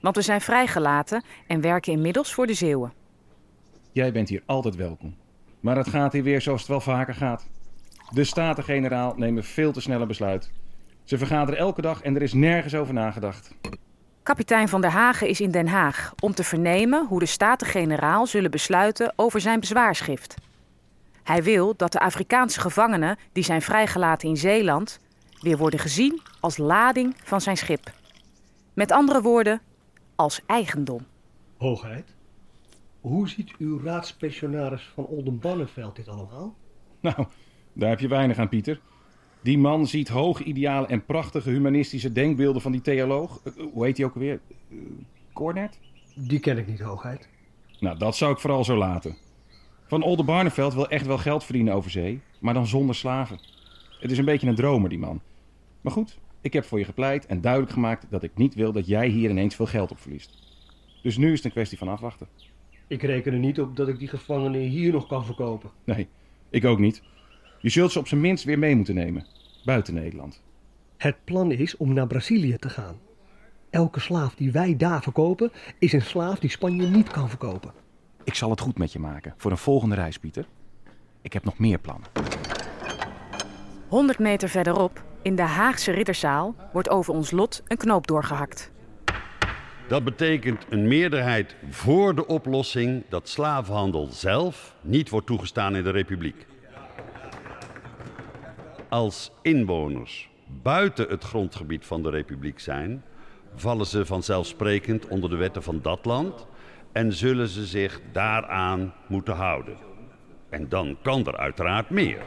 Want 0.00 0.16
we 0.16 0.22
zijn 0.22 0.40
vrijgelaten 0.40 1.24
en 1.46 1.60
werken 1.60 1.92
inmiddels 1.92 2.34
voor 2.34 2.46
de 2.46 2.54
Zeeuwen. 2.54 2.92
Jij 3.92 4.12
bent 4.12 4.28
hier 4.28 4.42
altijd 4.46 4.76
welkom. 4.76 5.16
Maar 5.60 5.76
het 5.76 5.88
gaat 5.88 6.12
hier 6.12 6.22
weer 6.22 6.40
zoals 6.40 6.60
het 6.60 6.70
wel 6.70 6.80
vaker 6.80 7.14
gaat. 7.14 7.46
De 8.10 8.24
Staten-Generaal 8.24 9.14
nemen 9.16 9.44
veel 9.44 9.72
te 9.72 9.80
snelle 9.80 10.06
besluit. 10.06 10.50
Ze 11.06 11.18
vergaderen 11.18 11.60
elke 11.60 11.80
dag 11.80 12.02
en 12.02 12.14
er 12.14 12.22
is 12.22 12.32
nergens 12.32 12.74
over 12.74 12.94
nagedacht. 12.94 13.54
Kapitein 14.22 14.68
van 14.68 14.80
der 14.80 14.90
Hagen 14.90 15.28
is 15.28 15.40
in 15.40 15.50
Den 15.50 15.68
Haag 15.68 16.12
om 16.20 16.34
te 16.34 16.44
vernemen 16.44 17.06
hoe 17.06 17.18
de 17.18 17.26
Staten-Generaal 17.26 18.26
zullen 18.26 18.50
besluiten 18.50 19.12
over 19.16 19.40
zijn 19.40 19.60
bezwaarschrift. 19.60 20.34
Hij 21.22 21.42
wil 21.42 21.76
dat 21.76 21.92
de 21.92 21.98
Afrikaanse 21.98 22.60
gevangenen 22.60 23.16
die 23.32 23.44
zijn 23.44 23.62
vrijgelaten 23.62 24.28
in 24.28 24.36
Zeeland 24.36 24.98
weer 25.40 25.56
worden 25.56 25.80
gezien 25.80 26.20
als 26.40 26.56
lading 26.56 27.14
van 27.24 27.40
zijn 27.40 27.56
schip. 27.56 27.92
Met 28.74 28.92
andere 28.92 29.22
woorden, 29.22 29.60
als 30.14 30.40
eigendom. 30.46 31.06
Hoogheid, 31.56 32.14
hoe 33.00 33.28
ziet 33.28 33.52
uw 33.58 33.80
raadspensionaris 33.82 34.90
van 34.94 35.06
Oldenbarneveld 35.06 35.96
dit 35.96 36.08
allemaal? 36.08 36.54
Nou, 37.00 37.26
daar 37.72 37.88
heb 37.88 38.00
je 38.00 38.08
weinig 38.08 38.38
aan, 38.38 38.48
Pieter. 38.48 38.80
Die 39.46 39.58
man 39.58 39.86
ziet 39.86 40.08
hoge 40.08 40.44
idealen 40.44 40.88
en 40.88 41.04
prachtige 41.04 41.50
humanistische 41.50 42.12
denkbeelden 42.12 42.62
van 42.62 42.72
die 42.72 42.80
theoloog. 42.80 43.40
Uh, 43.44 43.64
hoe 43.72 43.84
heet 43.84 43.96
hij 43.96 44.06
ook 44.06 44.14
alweer? 44.14 44.40
Cornet? 45.32 45.78
Die 46.14 46.40
ken 46.40 46.58
ik 46.58 46.66
niet, 46.66 46.80
hoogheid. 46.80 47.28
Nou, 47.80 47.98
dat 47.98 48.16
zou 48.16 48.32
ik 48.32 48.38
vooral 48.38 48.64
zo 48.64 48.76
laten. 48.76 49.16
Van 49.86 50.02
Oldenbarneveld 50.02 50.74
wil 50.74 50.88
echt 50.88 51.06
wel 51.06 51.18
geld 51.18 51.44
verdienen 51.44 51.74
over 51.74 51.90
zee, 51.90 52.20
maar 52.40 52.54
dan 52.54 52.66
zonder 52.66 52.94
slaven. 52.94 53.40
Het 54.00 54.10
is 54.10 54.18
een 54.18 54.24
beetje 54.24 54.46
een 54.46 54.54
dromer, 54.54 54.88
die 54.88 54.98
man. 54.98 55.20
Maar 55.80 55.92
goed, 55.92 56.18
ik 56.40 56.52
heb 56.52 56.64
voor 56.64 56.78
je 56.78 56.84
gepleit 56.84 57.26
en 57.26 57.40
duidelijk 57.40 57.72
gemaakt 57.72 58.06
dat 58.10 58.22
ik 58.22 58.30
niet 58.34 58.54
wil 58.54 58.72
dat 58.72 58.86
jij 58.86 59.08
hier 59.08 59.30
ineens 59.30 59.54
veel 59.54 59.66
geld 59.66 59.90
op 59.90 59.98
verliest. 59.98 60.38
Dus 61.02 61.16
nu 61.16 61.30
is 61.30 61.36
het 61.36 61.44
een 61.44 61.50
kwestie 61.50 61.78
van 61.78 61.88
afwachten. 61.88 62.28
Ik 62.86 63.02
reken 63.02 63.32
er 63.32 63.38
niet 63.38 63.60
op 63.60 63.76
dat 63.76 63.88
ik 63.88 63.98
die 63.98 64.08
gevangenen 64.08 64.60
hier 64.60 64.92
nog 64.92 65.06
kan 65.06 65.24
verkopen. 65.24 65.70
Nee, 65.84 66.08
ik 66.50 66.64
ook 66.64 66.78
niet. 66.78 67.02
Je 67.58 67.68
zult 67.68 67.92
ze 67.92 67.98
op 67.98 68.08
zijn 68.08 68.20
minst 68.20 68.44
weer 68.44 68.58
mee 68.58 68.76
moeten 68.76 68.94
nemen. 68.94 69.26
Buiten 69.64 69.94
Nederland. 69.94 70.42
Het 70.96 71.16
plan 71.24 71.52
is 71.52 71.76
om 71.76 71.92
naar 71.92 72.06
Brazilië 72.06 72.56
te 72.56 72.68
gaan. 72.68 72.96
Elke 73.70 74.00
slaaf 74.00 74.34
die 74.34 74.52
wij 74.52 74.76
daar 74.76 75.02
verkopen, 75.02 75.52
is 75.78 75.92
een 75.92 76.02
slaaf 76.02 76.38
die 76.38 76.50
Spanje 76.50 76.86
niet 76.86 77.10
kan 77.10 77.28
verkopen. 77.28 77.72
Ik 78.24 78.34
zal 78.34 78.50
het 78.50 78.60
goed 78.60 78.78
met 78.78 78.92
je 78.92 78.98
maken 78.98 79.34
voor 79.36 79.50
een 79.50 79.56
volgende 79.56 79.94
reis, 79.94 80.18
Pieter. 80.18 80.46
Ik 81.22 81.32
heb 81.32 81.44
nog 81.44 81.58
meer 81.58 81.78
plannen. 81.78 82.08
100 83.88 84.18
meter 84.18 84.48
verderop, 84.48 85.04
in 85.22 85.36
de 85.36 85.42
Haagse 85.42 85.90
Ridderzaal, 85.92 86.54
wordt 86.72 86.90
over 86.90 87.14
ons 87.14 87.30
lot 87.30 87.62
een 87.66 87.76
knoop 87.76 88.06
doorgehakt. 88.06 88.70
Dat 89.88 90.04
betekent 90.04 90.66
een 90.68 90.88
meerderheid 90.88 91.56
voor 91.70 92.14
de 92.14 92.26
oplossing 92.26 93.04
dat 93.08 93.28
slavenhandel 93.28 94.06
zelf 94.06 94.74
niet 94.80 95.08
wordt 95.08 95.26
toegestaan 95.26 95.76
in 95.76 95.84
de 95.84 95.90
Republiek. 95.90 96.46
Als 98.88 99.30
inwoners 99.42 100.30
buiten 100.62 101.08
het 101.08 101.24
grondgebied 101.24 101.86
van 101.86 102.02
de 102.02 102.10
Republiek 102.10 102.60
zijn, 102.60 103.04
vallen 103.54 103.86
ze 103.86 104.06
vanzelfsprekend 104.06 105.08
onder 105.08 105.30
de 105.30 105.36
wetten 105.36 105.62
van 105.62 105.78
dat 105.82 106.04
land 106.04 106.46
en 106.92 107.12
zullen 107.12 107.48
ze 107.48 107.66
zich 107.66 108.00
daaraan 108.12 108.94
moeten 109.06 109.34
houden. 109.34 109.76
En 110.48 110.68
dan 110.68 110.98
kan 111.02 111.26
er 111.26 111.36
uiteraard 111.36 111.90
meer. 111.90 112.22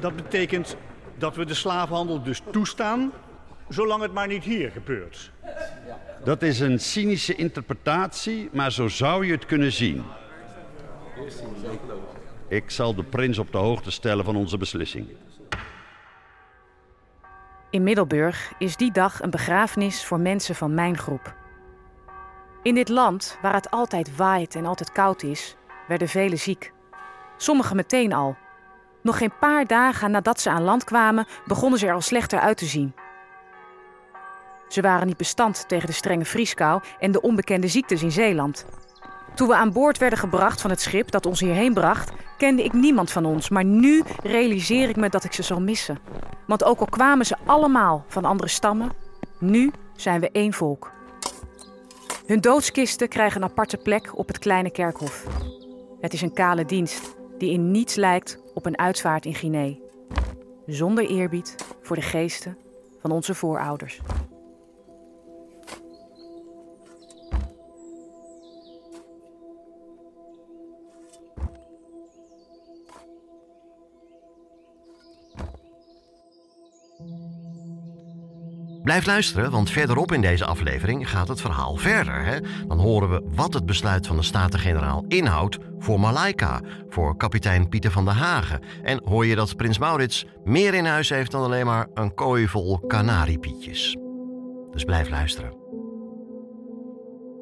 Dat 0.00 0.16
betekent 0.16 0.76
dat 1.18 1.36
we 1.36 1.44
de 1.44 1.54
slavenhandel 1.54 2.22
dus 2.22 2.42
toestaan, 2.50 3.12
zolang 3.68 4.02
het 4.02 4.12
maar 4.12 4.26
niet 4.28 4.44
hier 4.44 4.70
gebeurt. 4.70 5.32
Dat 6.24 6.42
is 6.42 6.60
een 6.60 6.80
cynische 6.80 7.34
interpretatie, 7.34 8.48
maar 8.52 8.72
zo 8.72 8.88
zou 8.88 9.26
je 9.26 9.32
het 9.32 9.46
kunnen 9.46 9.72
zien. 9.72 10.02
Ik 12.48 12.70
zal 12.70 12.94
de 12.94 13.04
prins 13.04 13.38
op 13.38 13.52
de 13.52 13.58
hoogte 13.58 13.90
stellen 13.90 14.24
van 14.24 14.36
onze 14.36 14.56
beslissing. 14.56 15.06
In 17.70 17.82
Middelburg 17.82 18.52
is 18.58 18.76
die 18.76 18.92
dag 18.92 19.22
een 19.22 19.30
begrafenis 19.30 20.04
voor 20.04 20.20
mensen 20.20 20.54
van 20.54 20.74
mijn 20.74 20.98
groep. 20.98 21.34
In 22.62 22.74
dit 22.74 22.88
land, 22.88 23.38
waar 23.42 23.54
het 23.54 23.70
altijd 23.70 24.16
waait 24.16 24.54
en 24.54 24.66
altijd 24.66 24.92
koud 24.92 25.22
is, 25.22 25.56
werden 25.88 26.08
velen 26.08 26.38
ziek. 26.38 26.72
Sommigen 27.36 27.76
meteen 27.76 28.12
al. 28.12 28.36
Nog 29.02 29.18
geen 29.18 29.38
paar 29.40 29.66
dagen 29.66 30.10
nadat 30.10 30.40
ze 30.40 30.50
aan 30.50 30.62
land 30.62 30.84
kwamen, 30.84 31.26
begonnen 31.46 31.78
ze 31.78 31.86
er 31.86 31.94
al 31.94 32.00
slechter 32.00 32.40
uit 32.40 32.56
te 32.56 32.64
zien. 32.64 32.94
Ze 34.68 34.80
waren 34.80 35.06
niet 35.06 35.16
bestand 35.16 35.68
tegen 35.68 35.86
de 35.86 35.92
strenge 35.92 36.24
vrieskou 36.24 36.82
en 36.98 37.12
de 37.12 37.20
onbekende 37.20 37.68
ziektes 37.68 38.02
in 38.02 38.12
Zeeland. 38.12 38.66
Toen 39.38 39.48
we 39.48 39.54
aan 39.54 39.72
boord 39.72 39.98
werden 39.98 40.18
gebracht 40.18 40.60
van 40.60 40.70
het 40.70 40.80
schip 40.80 41.10
dat 41.10 41.26
ons 41.26 41.40
hierheen 41.40 41.74
bracht, 41.74 42.12
kende 42.36 42.64
ik 42.64 42.72
niemand 42.72 43.10
van 43.10 43.24
ons. 43.24 43.48
Maar 43.48 43.64
nu 43.64 44.02
realiseer 44.22 44.88
ik 44.88 44.96
me 44.96 45.08
dat 45.08 45.24
ik 45.24 45.32
ze 45.32 45.42
zal 45.42 45.60
missen. 45.60 45.98
Want 46.46 46.64
ook 46.64 46.80
al 46.80 46.86
kwamen 46.86 47.26
ze 47.26 47.36
allemaal 47.46 48.04
van 48.08 48.24
andere 48.24 48.48
stammen, 48.48 48.92
nu 49.38 49.72
zijn 49.96 50.20
we 50.20 50.30
één 50.30 50.52
volk. 50.52 50.92
Hun 52.26 52.40
doodskisten 52.40 53.08
krijgen 53.08 53.42
een 53.42 53.48
aparte 53.48 53.76
plek 53.76 54.18
op 54.18 54.26
het 54.26 54.38
kleine 54.38 54.70
kerkhof. 54.70 55.26
Het 56.00 56.12
is 56.12 56.22
een 56.22 56.32
kale 56.32 56.64
dienst 56.64 57.16
die 57.38 57.52
in 57.52 57.70
niets 57.70 57.94
lijkt 57.94 58.38
op 58.54 58.66
een 58.66 58.78
uitvaart 58.78 59.24
in 59.24 59.34
Guinea. 59.34 59.74
Zonder 60.66 61.06
eerbied 61.06 61.54
voor 61.82 61.96
de 61.96 62.02
geesten 62.02 62.58
van 63.00 63.10
onze 63.10 63.34
voorouders. 63.34 64.00
Blijf 78.88 79.06
luisteren, 79.06 79.50
want 79.50 79.70
verderop 79.70 80.12
in 80.12 80.20
deze 80.20 80.44
aflevering 80.44 81.10
gaat 81.10 81.28
het 81.28 81.40
verhaal 81.40 81.76
verder. 81.76 82.24
Hè? 82.24 82.40
Dan 82.66 82.78
horen 82.78 83.10
we 83.10 83.22
wat 83.34 83.54
het 83.54 83.66
besluit 83.66 84.06
van 84.06 84.16
de 84.16 84.22
Staten-Generaal 84.22 85.04
inhoudt 85.08 85.58
voor 85.78 86.00
Malaika, 86.00 86.60
voor 86.88 87.16
kapitein 87.16 87.68
Pieter 87.68 87.90
van 87.90 88.04
der 88.04 88.14
Hagen. 88.14 88.60
En 88.82 89.00
hoor 89.04 89.26
je 89.26 89.34
dat 89.34 89.56
Prins 89.56 89.78
Maurits 89.78 90.26
meer 90.44 90.74
in 90.74 90.84
huis 90.84 91.08
heeft 91.08 91.30
dan 91.30 91.42
alleen 91.42 91.66
maar 91.66 91.86
een 91.94 92.14
kooi 92.14 92.48
vol 92.48 92.78
kanariepietjes. 92.78 93.96
Dus 94.70 94.84
blijf 94.84 95.08
luisteren. 95.08 95.56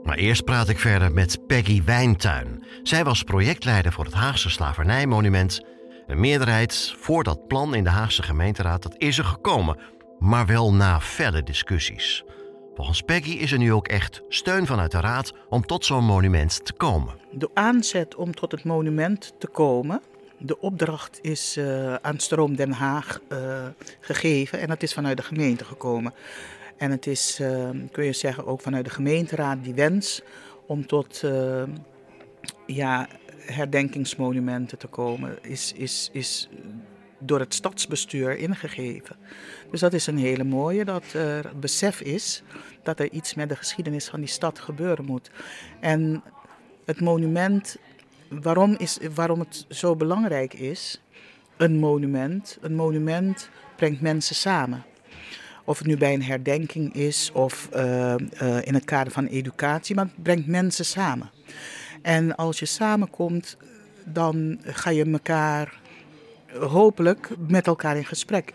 Maar 0.03 0.17
eerst 0.17 0.45
praat 0.45 0.69
ik 0.69 0.79
verder 0.79 1.13
met 1.13 1.47
Peggy 1.47 1.83
Wijntuin. 1.85 2.65
Zij 2.83 3.05
was 3.05 3.23
projectleider 3.23 3.93
voor 3.93 4.05
het 4.05 4.15
Haagse 4.15 4.51
Slavernijmonument. 4.51 5.61
Een 6.07 6.21
meerderheid 6.21 6.95
voor 6.99 7.25
dat 7.25 7.47
plan 7.47 7.75
in 7.75 7.85
de 7.85 7.91
Haagse 7.91 8.23
gemeenteraad, 8.23 8.83
dat 8.83 8.95
is 8.99 9.19
er 9.19 9.25
gekomen 9.25 9.79
maar 10.19 10.47
wel 10.47 10.75
na 10.75 11.01
felle 11.01 11.43
discussies. 11.43 12.25
Volgens 12.75 13.03
Peggy 13.03 13.31
is 13.31 13.53
er 13.53 13.59
nu 13.59 13.73
ook 13.73 13.89
echt 13.89 14.23
steun 14.29 14.67
vanuit 14.67 14.91
de 14.91 15.01
Raad 15.01 15.33
om 15.49 15.67
tot 15.67 15.85
zo'n 15.85 16.05
monument 16.05 16.65
te 16.65 16.73
komen. 16.73 17.15
De 17.31 17.51
aanzet 17.55 18.15
om 18.15 18.35
tot 18.35 18.53
het 18.53 18.65
monument 18.65 19.35
te 19.39 19.47
komen, 19.47 20.03
de 20.39 20.61
opdracht 20.61 21.19
is 21.23 21.57
uh, 21.57 21.95
aan 21.95 22.19
Stroom 22.19 22.57
Den 22.57 22.73
Haag 22.73 23.21
uh, 23.29 23.67
gegeven 24.01 24.61
en 24.61 24.69
dat 24.69 24.83
is 24.83 24.95
vanuit 24.95 25.17
de 25.17 25.23
gemeente 25.23 25.65
gekomen. 25.65 26.15
En 26.77 26.91
het 26.91 27.07
is, 27.07 27.41
uh, 27.41 27.69
kun 27.93 28.05
je 28.05 28.13
zeggen, 28.13 28.47
ook 28.47 28.61
vanuit 28.61 28.85
de 28.85 28.91
gemeenteraad 28.91 29.65
die 29.65 29.75
wens 29.75 30.23
om 30.67 30.87
tot 30.87 31.25
ja, 32.67 33.09
herdenkingsmonumenten 33.39 34.79
te 34.79 34.87
komen, 34.87 35.39
is, 35.43 35.73
is, 35.73 36.09
is 36.13 36.49
door 37.19 37.41
het 37.41 37.55
stadsbestuur 37.55 38.37
ingegeven. 38.37 39.17
Dus 39.71 39.81
dat 39.81 39.93
is 39.93 40.07
een 40.07 40.19
hele 40.19 40.45
mooie, 40.45 40.85
dat 40.85 41.13
er 41.13 41.53
besef 41.61 42.01
is 42.01 42.43
dat 42.83 43.01
er 43.01 43.11
iets 43.11 43.35
met 43.35 43.49
de 43.49 43.57
geschiedenis 43.57 44.09
van 44.09 44.21
die 44.21 44.29
stad 44.29 44.59
gebeuren 44.59 45.05
moet. 45.05 45.31
En 45.81 46.23
het 46.85 47.01
monument, 47.01 47.77
waarom, 48.29 48.75
is, 48.79 48.99
waarom 49.15 49.41
het 49.41 49.65
zo 49.69 49.97
belangrijk 49.97 50.55
is, 50.55 51.01
een 51.57 51.79
monument, 51.79 52.59
een 52.61 52.75
monument 52.75 53.51
brengt 53.77 54.01
mensen 54.01 54.35
samen. 54.35 54.85
Of 55.65 55.79
het 55.79 55.87
nu 55.87 55.97
bij 55.97 56.15
een 56.15 56.23
herdenking 56.23 56.95
is 56.95 57.31
of 57.33 57.69
uh, 57.75 58.15
uh, 58.43 58.67
in 58.67 58.75
het 58.75 58.85
kader 58.85 59.13
van 59.13 59.27
educatie, 59.27 59.95
maar 59.95 60.05
het 60.05 60.23
brengt 60.23 60.47
mensen 60.47 60.85
samen. 60.85 61.31
En 62.03 62.37
als 62.37 62.59
je 62.59 62.67
samenkomt, 62.67 63.57
dan 64.05 64.59
ga 64.63 64.91
je 64.91 65.05
elkaar 65.05 65.81
hopelijk 66.61 67.31
met 67.49 67.67
elkaar 67.67 67.97
in 67.97 68.05
gesprek. 68.05 68.53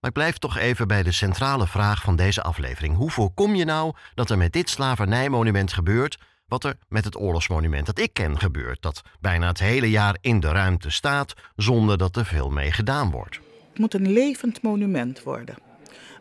Maar 0.00 0.10
ik 0.10 0.12
blijf 0.12 0.38
toch 0.38 0.56
even 0.56 0.88
bij 0.88 1.02
de 1.02 1.12
centrale 1.12 1.66
vraag 1.66 2.02
van 2.02 2.16
deze 2.16 2.42
aflevering. 2.42 2.96
Hoe 2.96 3.10
voorkom 3.10 3.54
je 3.54 3.64
nou 3.64 3.92
dat 4.14 4.30
er 4.30 4.38
met 4.38 4.52
dit 4.52 4.70
slavernijmonument 4.70 5.72
gebeurt 5.72 6.18
wat 6.46 6.64
er 6.64 6.76
met 6.88 7.04
het 7.04 7.16
oorlogsmonument 7.16 7.86
dat 7.86 7.98
ik 7.98 8.12
ken 8.12 8.38
gebeurt, 8.38 8.82
dat 8.82 9.02
bijna 9.20 9.48
het 9.48 9.58
hele 9.58 9.90
jaar 9.90 10.16
in 10.20 10.40
de 10.40 10.48
ruimte 10.48 10.90
staat 10.90 11.34
zonder 11.56 11.98
dat 11.98 12.16
er 12.16 12.24
veel 12.24 12.50
mee 12.50 12.72
gedaan 12.72 13.10
wordt? 13.10 13.40
Het 13.68 13.78
moet 13.78 13.94
een 13.94 14.12
levend 14.12 14.62
monument 14.62 15.22
worden. 15.22 15.56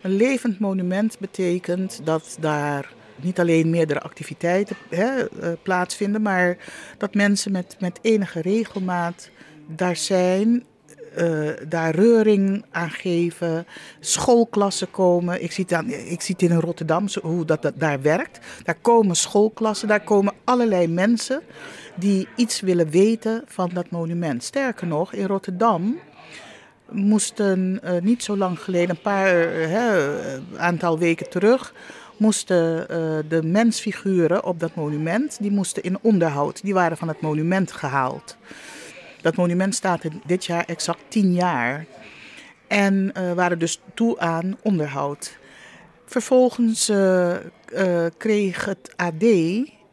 Een 0.02 0.16
levend 0.16 0.60
monument 0.60 1.20
betekent 1.20 2.02
dat 2.04 2.38
daar 2.40 2.94
niet 3.16 3.40
alleen 3.40 3.70
meerdere 3.70 4.02
activiteiten 4.02 4.76
hè, 4.90 5.18
uh, 5.20 5.50
plaatsvinden, 5.64 6.22
maar 6.22 6.58
dat 6.98 7.14
mensen 7.14 7.52
met, 7.52 7.76
met 7.80 8.00
enige 8.02 8.42
regelmaat 8.42 9.30
daar 9.68 9.96
zijn 9.96 10.64
uh, 11.18 11.50
daar 11.68 11.96
reuring 11.96 12.66
aan 12.72 12.90
geven, 12.90 13.66
schoolklassen 14.00 14.92
komen. 14.92 15.44
Ik 15.44 15.52
zie 15.52 15.76
aan, 15.76 15.90
ik 15.90 16.22
zie 16.22 16.36
het 16.38 16.50
in 16.50 16.60
Rotterdam 16.60 17.08
hoe 17.22 17.46
dat, 17.46 17.62
dat 17.62 17.80
daar 17.80 18.02
werkt. 18.02 18.40
Daar 18.64 18.78
komen 18.82 19.16
schoolklassen, 19.16 19.88
daar 19.88 20.04
komen 20.04 20.34
allerlei 20.44 20.88
mensen 20.88 21.42
die 21.96 22.28
iets 22.36 22.60
willen 22.60 22.90
weten 22.90 23.44
van 23.46 23.70
dat 23.74 23.90
monument. 23.90 24.44
Sterker 24.44 24.88
nog, 24.88 25.14
in 25.14 25.26
Rotterdam 25.26 26.00
moesten 26.90 27.80
uh, 27.84 28.02
niet 28.02 28.24
zo 28.24 28.38
lang 28.38 28.60
geleden, 28.60 28.90
een 28.90 29.02
paar 29.02 29.56
uh, 29.56 30.38
aantal 30.58 31.00
weken 31.00 31.30
terug, 31.30 31.74
moesten 32.18 32.88
de 33.30 33.44
mensfiguren 33.44 34.44
op 34.44 34.60
dat 34.60 34.76
monument, 34.76 35.38
die 35.42 35.52
moesten 35.52 35.84
in 35.84 35.98
onderhoud. 36.02 36.62
Die 36.64 36.74
waren 36.74 36.98
van 36.98 37.08
het 37.08 37.22
monument 37.22 37.72
gehaald. 37.72 38.38
Dat 39.28 39.36
monument 39.36 39.76
staat 39.76 40.02
dit 40.26 40.46
jaar 40.46 40.66
exact 40.66 41.00
tien 41.08 41.34
jaar. 41.34 41.86
En 42.68 43.12
uh, 43.18 43.34
waren 43.34 43.60
dus 43.60 43.82
toe 43.94 44.20
aan 44.20 44.58
onderhoud. 44.62 45.38
Vervolgens 46.06 46.90
uh, 46.90 47.36
uh, 47.74 48.06
kreeg 48.18 48.66
het 48.66 48.94
AD 48.96 49.24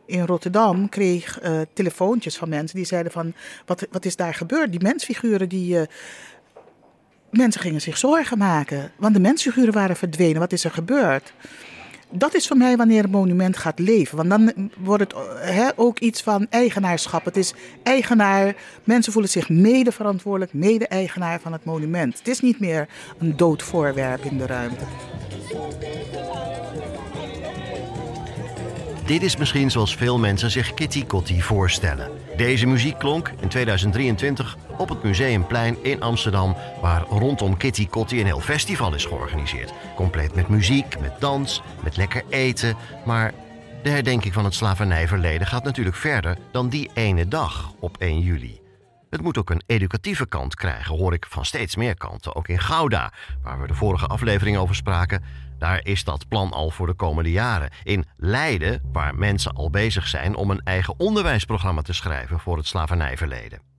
in 0.06 0.26
Rotterdam 0.26 0.88
kreeg, 0.88 1.40
telefoontjes 1.72 2.36
van 2.36 2.48
mensen 2.48 2.76
die 2.76 2.86
zeiden 2.86 3.12
van... 3.12 3.34
Wat, 3.66 3.86
wat 3.90 4.04
is 4.04 4.16
daar 4.16 4.34
gebeurd? 4.34 4.70
Die 4.70 4.82
mensfiguren 4.82 5.48
die... 5.48 5.78
mensen 7.30 7.60
gingen 7.60 7.80
zich 7.80 7.96
zorgen 7.96 8.38
maken. 8.38 8.92
Want 8.96 9.14
de 9.14 9.20
mensfiguren 9.20 9.72
waren 9.72 9.96
verdwenen. 9.96 10.40
Wat 10.40 10.52
is 10.52 10.64
er 10.64 10.70
gebeurd? 10.70 11.32
Dat 12.16 12.34
is 12.34 12.46
voor 12.46 12.56
mij 12.56 12.76
wanneer 12.76 13.04
een 13.04 13.10
monument 13.10 13.56
gaat 13.56 13.78
leven. 13.78 14.16
Want 14.16 14.30
dan 14.30 14.70
wordt 14.78 15.02
het 15.02 15.14
he, 15.40 15.68
ook 15.76 15.98
iets 15.98 16.22
van 16.22 16.46
eigenaarschap. 16.50 17.24
Het 17.24 17.36
is 17.36 17.54
eigenaar. 17.82 18.54
Mensen 18.84 19.12
voelen 19.12 19.30
zich 19.30 19.48
mede 19.48 19.92
verantwoordelijk, 19.92 20.52
mede-eigenaar 20.52 21.40
van 21.40 21.52
het 21.52 21.64
monument. 21.64 22.18
Het 22.18 22.28
is 22.28 22.40
niet 22.40 22.60
meer 22.60 22.88
een 23.18 23.36
dood 23.36 23.62
voorwerp 23.62 24.24
in 24.24 24.38
de 24.38 24.46
ruimte. 24.46 24.84
Dit 29.06 29.22
is 29.22 29.36
misschien 29.36 29.70
zoals 29.70 29.96
veel 29.96 30.18
mensen 30.18 30.50
zich 30.50 30.74
Kitty 30.74 31.04
Kotti 31.04 31.42
voorstellen. 31.42 32.10
Deze 32.36 32.66
muziek 32.66 32.98
klonk 32.98 33.32
in 33.40 33.48
2023 33.48 34.56
op 34.78 34.88
het 34.88 35.02
Museumplein 35.02 35.84
in 35.84 36.02
Amsterdam, 36.02 36.56
waar 36.80 37.02
rondom 37.02 37.56
Kitty 37.56 37.86
Kotti 37.86 38.20
een 38.20 38.26
heel 38.26 38.40
festival 38.40 38.94
is 38.94 39.04
georganiseerd. 39.04 39.72
Compleet 39.96 40.34
met 40.34 40.48
muziek, 40.48 41.00
met 41.00 41.20
dans, 41.20 41.62
met 41.82 41.96
lekker 41.96 42.22
eten. 42.28 42.76
Maar 43.04 43.32
de 43.82 43.90
herdenking 43.90 44.34
van 44.34 44.44
het 44.44 44.54
slavernijverleden 44.54 45.46
gaat 45.46 45.64
natuurlijk 45.64 45.96
verder 45.96 46.38
dan 46.50 46.68
die 46.68 46.90
ene 46.94 47.28
dag 47.28 47.72
op 47.78 47.96
1 47.98 48.20
juli. 48.20 48.60
Het 49.10 49.22
moet 49.22 49.38
ook 49.38 49.50
een 49.50 49.62
educatieve 49.66 50.26
kant 50.26 50.54
krijgen, 50.54 50.96
hoor 50.96 51.12
ik 51.12 51.26
van 51.28 51.44
steeds 51.44 51.76
meer 51.76 51.96
kanten. 51.96 52.34
Ook 52.34 52.48
in 52.48 52.58
Gouda, 52.58 53.12
waar 53.42 53.60
we 53.60 53.66
de 53.66 53.74
vorige 53.74 54.06
aflevering 54.06 54.56
over 54.56 54.74
spraken, 54.74 55.22
daar 55.58 55.80
is 55.82 56.04
dat 56.04 56.28
plan 56.28 56.52
al 56.52 56.70
voor 56.70 56.86
de 56.86 56.94
komende 56.94 57.30
jaren. 57.30 57.70
In 57.82 58.04
Leiden, 58.16 58.82
waar 58.92 59.14
mensen 59.14 59.52
al 59.52 59.70
bezig 59.70 60.08
zijn 60.08 60.36
om 60.36 60.50
een 60.50 60.62
eigen 60.64 60.94
onderwijsprogramma 60.98 61.82
te 61.82 61.92
schrijven 61.92 62.40
voor 62.40 62.56
het 62.56 62.66
slavernijverleden. 62.66 63.73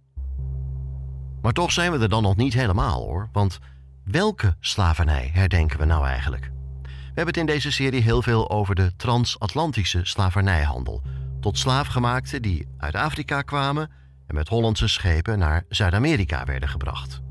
Maar 1.45 1.53
toch 1.53 1.71
zijn 1.71 1.91
we 1.91 1.99
er 1.99 2.09
dan 2.09 2.23
nog 2.23 2.35
niet 2.35 2.53
helemaal 2.53 3.03
hoor, 3.03 3.29
want 3.31 3.59
welke 4.03 4.55
slavernij 4.59 5.29
herdenken 5.33 5.79
we 5.79 5.85
nou 5.85 6.05
eigenlijk? 6.05 6.51
We 6.81 6.89
hebben 7.05 7.25
het 7.25 7.37
in 7.37 7.45
deze 7.45 7.71
serie 7.71 8.01
heel 8.01 8.21
veel 8.21 8.49
over 8.49 8.75
de 8.75 8.95
transatlantische 8.95 9.99
slavernijhandel. 10.03 11.01
Tot 11.39 11.57
slaafgemaakten 11.57 12.41
die 12.41 12.67
uit 12.77 12.95
Afrika 12.95 13.41
kwamen 13.41 13.91
en 14.27 14.35
met 14.35 14.47
Hollandse 14.47 14.87
schepen 14.87 15.39
naar 15.39 15.65
Zuid-Amerika 15.69 16.45
werden 16.45 16.69
gebracht. 16.69 17.21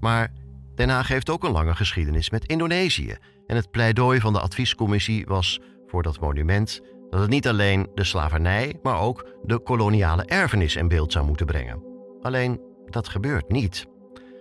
Maar 0.00 0.32
Den 0.74 0.88
Haag 0.88 1.08
heeft 1.08 1.30
ook 1.30 1.44
een 1.44 1.52
lange 1.52 1.74
geschiedenis 1.74 2.30
met 2.30 2.46
Indonesië. 2.46 3.16
En 3.46 3.56
het 3.56 3.70
pleidooi 3.70 4.20
van 4.20 4.32
de 4.32 4.40
adviescommissie 4.40 5.26
was 5.26 5.60
voor 5.86 6.02
dat 6.02 6.20
monument 6.20 6.80
dat 7.10 7.20
het 7.20 7.30
niet 7.30 7.48
alleen 7.48 7.88
de 7.94 8.04
slavernij, 8.04 8.78
maar 8.82 9.00
ook 9.00 9.26
de 9.42 9.58
koloniale 9.58 10.24
erfenis 10.24 10.76
in 10.76 10.88
beeld 10.88 11.12
zou 11.12 11.26
moeten 11.26 11.46
brengen. 11.46 11.82
Alleen 12.22 12.67
dat 12.92 13.08
gebeurt 13.08 13.50
niet. 13.50 13.86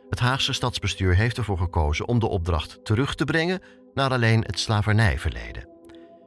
Het 0.10 0.20
Haagse 0.20 0.54
stadsbestuur 0.54 1.16
heeft 1.16 1.38
ervoor 1.38 1.58
gekozen 1.58 2.08
om 2.08 2.20
de 2.20 2.28
opdracht 2.28 2.86
terug 2.86 3.16
te 3.16 3.26
brengen 3.26 3.62
naar 3.94 4.12
alleen 4.12 4.44
het 4.46 4.60
slavernijverleden. 4.60 5.70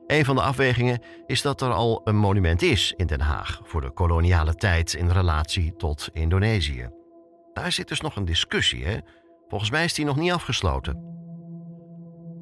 Een 0.06 0.24
van 0.24 0.36
de 0.36 0.42
afwegingen 0.42 1.02
is 1.26 1.42
dat 1.42 1.60
er 1.60 1.72
al 1.72 2.00
een 2.04 2.16
monument 2.16 2.62
is 2.62 2.94
in 2.96 3.06
Den 3.06 3.20
Haag 3.20 3.60
voor 3.62 3.80
de 3.80 3.90
koloniale 3.90 4.54
tijd 4.54 4.94
in 4.94 5.10
relatie 5.10 5.76
tot 5.76 6.08
Indonesië. 6.12 6.88
Daar 7.52 7.72
zit 7.72 7.88
dus 7.88 8.00
nog 8.00 8.16
een 8.16 8.24
discussie, 8.24 8.84
hè? 8.84 8.98
Volgens 9.48 9.70
mij 9.70 9.84
is 9.84 9.94
die 9.94 10.04
nog 10.04 10.16
niet 10.16 10.32
afgesloten. 10.32 11.08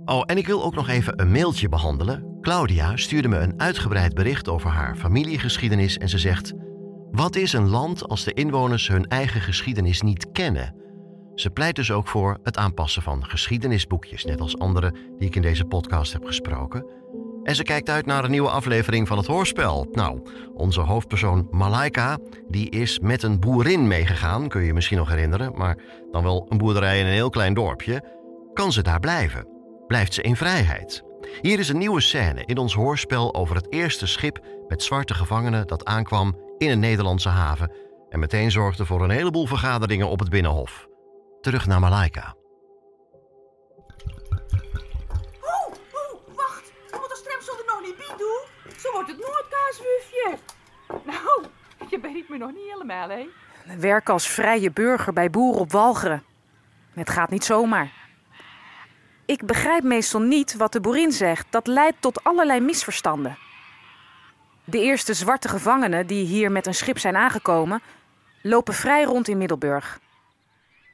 Oh, 0.04 0.22
en 0.26 0.36
ik 0.36 0.46
wil 0.46 0.64
ook 0.64 0.74
nog 0.74 0.88
even 0.88 1.20
een 1.20 1.30
mailtje 1.30 1.68
behandelen. 1.68 2.38
Claudia 2.40 2.96
stuurde 2.96 3.28
me 3.28 3.38
een 3.38 3.60
uitgebreid 3.60 4.14
bericht 4.14 4.48
over 4.48 4.70
haar 4.70 4.96
familiegeschiedenis 4.96 5.98
en 5.98 6.08
ze 6.08 6.18
zegt: 6.18 6.52
Wat 7.18 7.36
is 7.36 7.52
een 7.52 7.68
land 7.68 8.08
als 8.08 8.24
de 8.24 8.32
inwoners 8.32 8.88
hun 8.88 9.06
eigen 9.06 9.40
geschiedenis 9.40 10.02
niet 10.02 10.32
kennen? 10.32 10.74
Ze 11.34 11.50
pleit 11.50 11.76
dus 11.76 11.90
ook 11.90 12.08
voor 12.08 12.38
het 12.42 12.56
aanpassen 12.56 13.02
van 13.02 13.24
geschiedenisboekjes, 13.24 14.24
net 14.24 14.40
als 14.40 14.58
andere 14.58 14.94
die 15.18 15.28
ik 15.28 15.36
in 15.36 15.42
deze 15.42 15.64
podcast 15.64 16.12
heb 16.12 16.24
gesproken. 16.24 16.86
En 17.42 17.54
ze 17.54 17.62
kijkt 17.62 17.88
uit 17.88 18.06
naar 18.06 18.24
een 18.24 18.30
nieuwe 18.30 18.50
aflevering 18.50 19.08
van 19.08 19.16
het 19.16 19.26
hoorspel. 19.26 19.86
Nou, 19.92 20.22
onze 20.54 20.80
hoofdpersoon 20.80 21.48
Malaika, 21.50 22.18
die 22.48 22.70
is 22.70 22.98
met 22.98 23.22
een 23.22 23.40
boerin 23.40 23.86
meegegaan, 23.86 24.48
kun 24.48 24.60
je 24.60 24.66
je 24.66 24.74
misschien 24.74 24.98
nog 24.98 25.08
herinneren, 25.08 25.52
maar 25.56 25.78
dan 26.10 26.22
wel 26.22 26.46
een 26.48 26.58
boerderij 26.58 27.00
in 27.00 27.06
een 27.06 27.12
heel 27.12 27.30
klein 27.30 27.54
dorpje. 27.54 28.02
Kan 28.52 28.72
ze 28.72 28.82
daar 28.82 29.00
blijven? 29.00 29.48
Blijft 29.86 30.14
ze 30.14 30.22
in 30.22 30.36
vrijheid? 30.36 31.02
Hier 31.40 31.58
is 31.58 31.68
een 31.68 31.78
nieuwe 31.78 32.00
scène 32.00 32.44
in 32.44 32.58
ons 32.58 32.74
hoorspel 32.74 33.34
over 33.34 33.56
het 33.56 33.72
eerste 33.72 34.06
schip 34.06 34.40
met 34.68 34.82
zwarte 34.82 35.14
gevangenen 35.14 35.66
dat 35.66 35.84
aankwam 35.84 36.46
in 36.58 36.70
een 36.70 36.80
Nederlandse 36.80 37.28
haven 37.28 37.72
en 38.08 38.18
meteen 38.18 38.50
zorgde 38.50 38.86
voor 38.86 39.02
een 39.02 39.10
heleboel 39.10 39.46
vergaderingen 39.46 40.08
op 40.08 40.18
het 40.18 40.30
Binnenhof. 40.30 40.86
Terug 41.40 41.66
naar 41.66 41.80
Malaika. 41.80 42.34
Ho, 45.40 45.72
ho, 45.92 46.20
wacht. 46.34 46.72
Je 46.90 46.96
moet 47.00 47.08
de 47.08 47.16
stremsel 47.16 47.58
er 47.58 47.64
nog 47.66 47.80
niet 47.86 47.96
bij 47.96 48.16
doen. 48.18 48.72
Zo 48.76 48.92
wordt 48.92 49.08
het 49.08 49.18
Noordkaaswufje. 49.18 50.38
Nou, 50.88 51.44
je 51.90 51.98
weet 52.00 52.28
me 52.28 52.36
nog 52.38 52.52
niet 52.52 52.70
helemaal, 52.72 53.08
hè? 53.08 53.26
Werken 53.78 54.12
als 54.12 54.28
vrije 54.28 54.70
burger 54.70 55.12
bij 55.12 55.30
boeren 55.30 55.60
op 55.60 55.72
Walcheren. 55.72 56.22
Het 56.94 57.10
gaat 57.10 57.30
niet 57.30 57.44
zomaar. 57.44 57.92
Ik 59.26 59.46
begrijp 59.46 59.82
meestal 59.82 60.20
niet 60.20 60.56
wat 60.56 60.72
de 60.72 60.80
boerin 60.80 61.12
zegt. 61.12 61.46
Dat 61.50 61.66
leidt 61.66 62.00
tot 62.00 62.24
allerlei 62.24 62.60
misverstanden. 62.60 63.38
De 64.70 64.80
eerste 64.80 65.14
zwarte 65.14 65.48
gevangenen 65.48 66.06
die 66.06 66.26
hier 66.26 66.52
met 66.52 66.66
een 66.66 66.74
schip 66.74 66.98
zijn 66.98 67.16
aangekomen, 67.16 67.82
lopen 68.42 68.74
vrij 68.74 69.02
rond 69.02 69.28
in 69.28 69.38
Middelburg. 69.38 70.00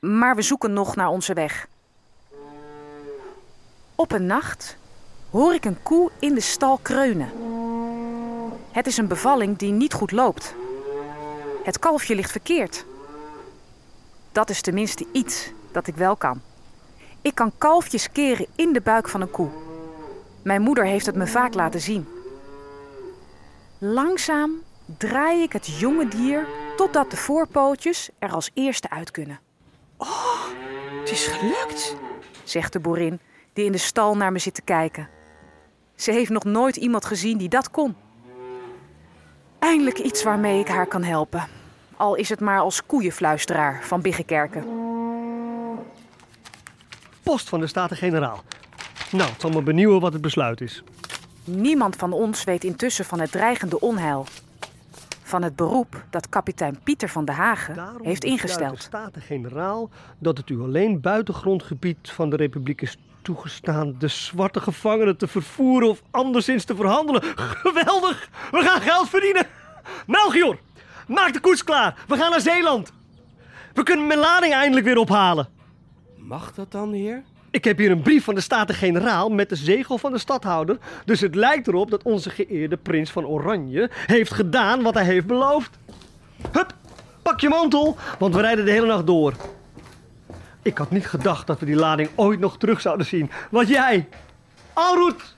Maar 0.00 0.36
we 0.36 0.42
zoeken 0.42 0.72
nog 0.72 0.96
naar 0.96 1.08
onze 1.08 1.34
weg. 1.34 1.66
Op 3.94 4.12
een 4.12 4.26
nacht 4.26 4.76
hoor 5.30 5.54
ik 5.54 5.64
een 5.64 5.82
koe 5.82 6.10
in 6.18 6.34
de 6.34 6.40
stal 6.40 6.78
kreunen. 6.82 7.30
Het 8.72 8.86
is 8.86 8.96
een 8.96 9.08
bevalling 9.08 9.58
die 9.58 9.72
niet 9.72 9.92
goed 9.92 10.12
loopt. 10.12 10.54
Het 11.64 11.78
kalfje 11.78 12.14
ligt 12.14 12.30
verkeerd. 12.30 12.84
Dat 14.32 14.50
is 14.50 14.60
tenminste 14.60 15.06
iets 15.12 15.50
dat 15.72 15.86
ik 15.86 15.94
wel 15.94 16.16
kan. 16.16 16.40
Ik 17.22 17.34
kan 17.34 17.52
kalfjes 17.58 18.12
keren 18.12 18.46
in 18.54 18.72
de 18.72 18.80
buik 18.80 19.08
van 19.08 19.20
een 19.20 19.30
koe. 19.30 19.50
Mijn 20.42 20.62
moeder 20.62 20.84
heeft 20.84 21.06
het 21.06 21.16
me 21.16 21.26
vaak 21.26 21.54
laten 21.54 21.80
zien. 21.80 22.13
Langzaam 23.86 24.62
draai 24.98 25.42
ik 25.42 25.52
het 25.52 25.78
jonge 25.78 26.08
dier 26.08 26.46
totdat 26.76 27.10
de 27.10 27.16
voorpootjes 27.16 28.10
er 28.18 28.32
als 28.32 28.50
eerste 28.54 28.90
uit 28.90 29.10
kunnen. 29.10 29.40
Oh, 29.96 30.44
Het 31.00 31.10
is 31.10 31.26
gelukt. 31.26 31.96
zegt 32.44 32.72
de 32.72 32.80
boerin, 32.80 33.20
die 33.52 33.64
in 33.64 33.72
de 33.72 33.78
stal 33.78 34.16
naar 34.16 34.32
me 34.32 34.38
zit 34.38 34.54
te 34.54 34.62
kijken. 34.62 35.08
Ze 35.94 36.10
heeft 36.10 36.30
nog 36.30 36.44
nooit 36.44 36.76
iemand 36.76 37.04
gezien 37.04 37.38
die 37.38 37.48
dat 37.48 37.70
kon. 37.70 37.96
Eindelijk 39.58 39.98
iets 39.98 40.22
waarmee 40.22 40.60
ik 40.60 40.68
haar 40.68 40.86
kan 40.86 41.02
helpen. 41.02 41.48
Al 41.96 42.14
is 42.14 42.28
het 42.28 42.40
maar 42.40 42.58
als 42.60 42.86
koeienfluisteraar 42.86 43.84
van 43.84 44.00
Biggekerken. 44.00 44.64
Post 47.22 47.48
van 47.48 47.60
de 47.60 47.66
Staten-Generaal. 47.66 48.42
Nou, 49.10 49.30
het 49.30 49.40
zal 49.40 49.50
me 49.50 49.62
benieuwen 49.62 50.00
wat 50.00 50.12
het 50.12 50.22
besluit 50.22 50.60
is. 50.60 50.82
Niemand 51.44 51.96
van 51.96 52.12
ons 52.12 52.44
weet 52.44 52.64
intussen 52.64 53.04
van 53.04 53.20
het 53.20 53.32
dreigende 53.32 53.80
onheil. 53.80 54.26
Van 55.22 55.42
het 55.42 55.56
beroep 55.56 56.04
dat 56.10 56.28
kapitein 56.28 56.78
Pieter 56.82 57.08
van 57.08 57.24
der 57.24 57.34
Hagen 57.34 57.74
Daarom 57.74 58.06
heeft 58.06 58.24
ingesteld. 58.24 58.76
de 58.76 58.82
Staten-Generaal 58.82 59.90
dat 60.18 60.38
het 60.38 60.50
u 60.50 60.60
alleen 60.60 61.00
buitengrondgebied 61.00 62.10
van 62.10 62.30
de 62.30 62.36
Republiek 62.36 62.82
is 62.82 62.98
toegestaan 63.22 63.94
de 63.98 64.08
zwarte 64.08 64.60
gevangenen 64.60 65.16
te 65.16 65.26
vervoeren 65.26 65.88
of 65.88 66.02
anderszins 66.10 66.64
te 66.64 66.76
verhandelen. 66.76 67.22
Geweldig! 67.36 68.28
We 68.50 68.62
gaan 68.62 68.80
geld 68.80 69.08
verdienen! 69.08 69.46
Melchior, 70.06 70.58
maak 71.06 71.32
de 71.32 71.40
koets 71.40 71.64
klaar. 71.64 72.04
We 72.08 72.16
gaan 72.16 72.30
naar 72.30 72.40
Zeeland. 72.40 72.92
We 73.72 73.82
kunnen 73.82 74.06
mijn 74.06 74.18
lading 74.18 74.52
eindelijk 74.52 74.86
weer 74.86 74.98
ophalen. 74.98 75.48
Mag 76.16 76.54
dat 76.54 76.72
dan, 76.72 76.92
heer? 76.92 77.22
Ik 77.54 77.64
heb 77.64 77.78
hier 77.78 77.90
een 77.90 78.02
brief 78.02 78.24
van 78.24 78.34
de 78.34 78.40
Staten-Generaal 78.40 79.28
met 79.28 79.48
de 79.48 79.56
zegel 79.56 79.98
van 79.98 80.12
de 80.12 80.18
stadhouder. 80.18 80.78
Dus 81.04 81.20
het 81.20 81.34
lijkt 81.34 81.66
erop 81.66 81.90
dat 81.90 82.02
onze 82.02 82.30
geëerde 82.30 82.76
prins 82.76 83.10
van 83.10 83.26
Oranje 83.26 83.90
heeft 84.06 84.32
gedaan 84.32 84.82
wat 84.82 84.94
hij 84.94 85.04
heeft 85.04 85.26
beloofd. 85.26 85.78
Hup, 86.52 86.74
pak 87.22 87.40
je 87.40 87.48
mantel, 87.48 87.96
want 88.18 88.34
we 88.34 88.40
rijden 88.40 88.64
de 88.64 88.70
hele 88.70 88.86
nacht 88.86 89.06
door. 89.06 89.34
Ik 90.62 90.78
had 90.78 90.90
niet 90.90 91.06
gedacht 91.06 91.46
dat 91.46 91.58
we 91.58 91.66
die 91.66 91.76
lading 91.76 92.08
ooit 92.14 92.40
nog 92.40 92.58
terug 92.58 92.80
zouden 92.80 93.06
zien. 93.06 93.30
Wat 93.50 93.68
jij? 93.68 94.08
Alroet! 94.72 95.36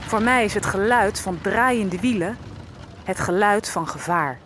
Voor 0.00 0.22
mij 0.22 0.44
is 0.44 0.54
het 0.54 0.66
geluid 0.66 1.20
van 1.20 1.38
draaiende 1.40 2.00
wielen 2.00 2.36
het 3.04 3.18
geluid 3.20 3.68
van 3.70 3.88
gevaar. 3.88 4.38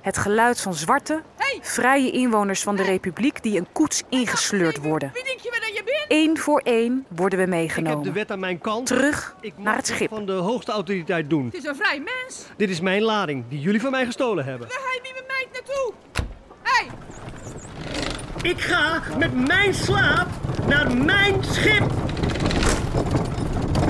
Het 0.00 0.18
geluid 0.18 0.60
van 0.60 0.74
zwarte, 0.74 1.22
Hey! 1.36 1.58
vrije 1.62 2.10
inwoners 2.10 2.62
van 2.62 2.76
de 2.76 2.82
republiek 2.82 3.42
die 3.42 3.58
een 3.58 3.66
koets 3.72 4.02
ingesleurd 4.08 4.76
worden. 4.82 5.10
Wie 5.14 5.24
denk 5.24 5.38
je 5.40 5.50
wel 5.50 5.60
dat 5.60 5.76
je 5.76 5.82
bent? 5.84 6.04
Eén 6.08 6.38
voor 6.38 6.60
één 6.64 7.04
worden 7.08 7.38
we 7.38 7.44
Ik 7.44 7.50
heb 7.50 7.50
de 7.50 7.56
meegenomen. 7.82 8.12
wet 8.12 8.30
aan 8.30 8.38
mijn 8.40 8.58
kant. 8.58 8.86
Terug 8.86 9.34
Ik 9.40 9.52
mag 9.56 9.64
naar 9.64 9.76
het 9.76 9.86
schip. 9.86 10.08
van 10.08 10.26
de 10.26 10.32
hoogste 10.32 10.72
autoriteit 10.72 11.30
doen. 11.30 11.44
Het 11.44 11.54
is 11.54 11.64
een 11.64 11.76
vrij 11.76 11.98
mens. 12.04 12.46
Dit 12.56 12.70
is 12.70 12.80
mijn 12.80 13.02
lading, 13.02 13.44
die 13.48 13.60
jullie 13.60 13.80
van 13.80 13.90
mij 13.90 14.04
gestolen 14.06 14.44
hebben. 14.44 14.68
Waar 14.68 14.78
ga 14.78 14.92
je 14.94 15.00
met 15.02 15.12
mijn 15.12 15.26
meid 15.26 15.48
naartoe? 15.52 15.92
Hé, 16.62 16.86
hey, 18.42 18.50
Ik 18.50 18.60
ga 18.60 19.02
met 19.18 19.46
mijn 19.46 19.74
slaap 19.74 20.26
naar 20.66 20.96
mijn 20.96 21.44
schip. 21.44 21.90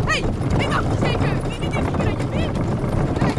hey, 0.07 0.19
ik 0.59 0.69
wacht 0.73 0.85
eens 0.85 1.01
even. 1.15 1.43
Wie 1.49 1.59
wie 1.59 1.69
denk 1.71 1.73
je 1.89 1.97
wel 1.97 2.05
dat 2.07 2.21
je 2.21 2.27
bent? 2.27 2.57
Hey. 3.21 3.35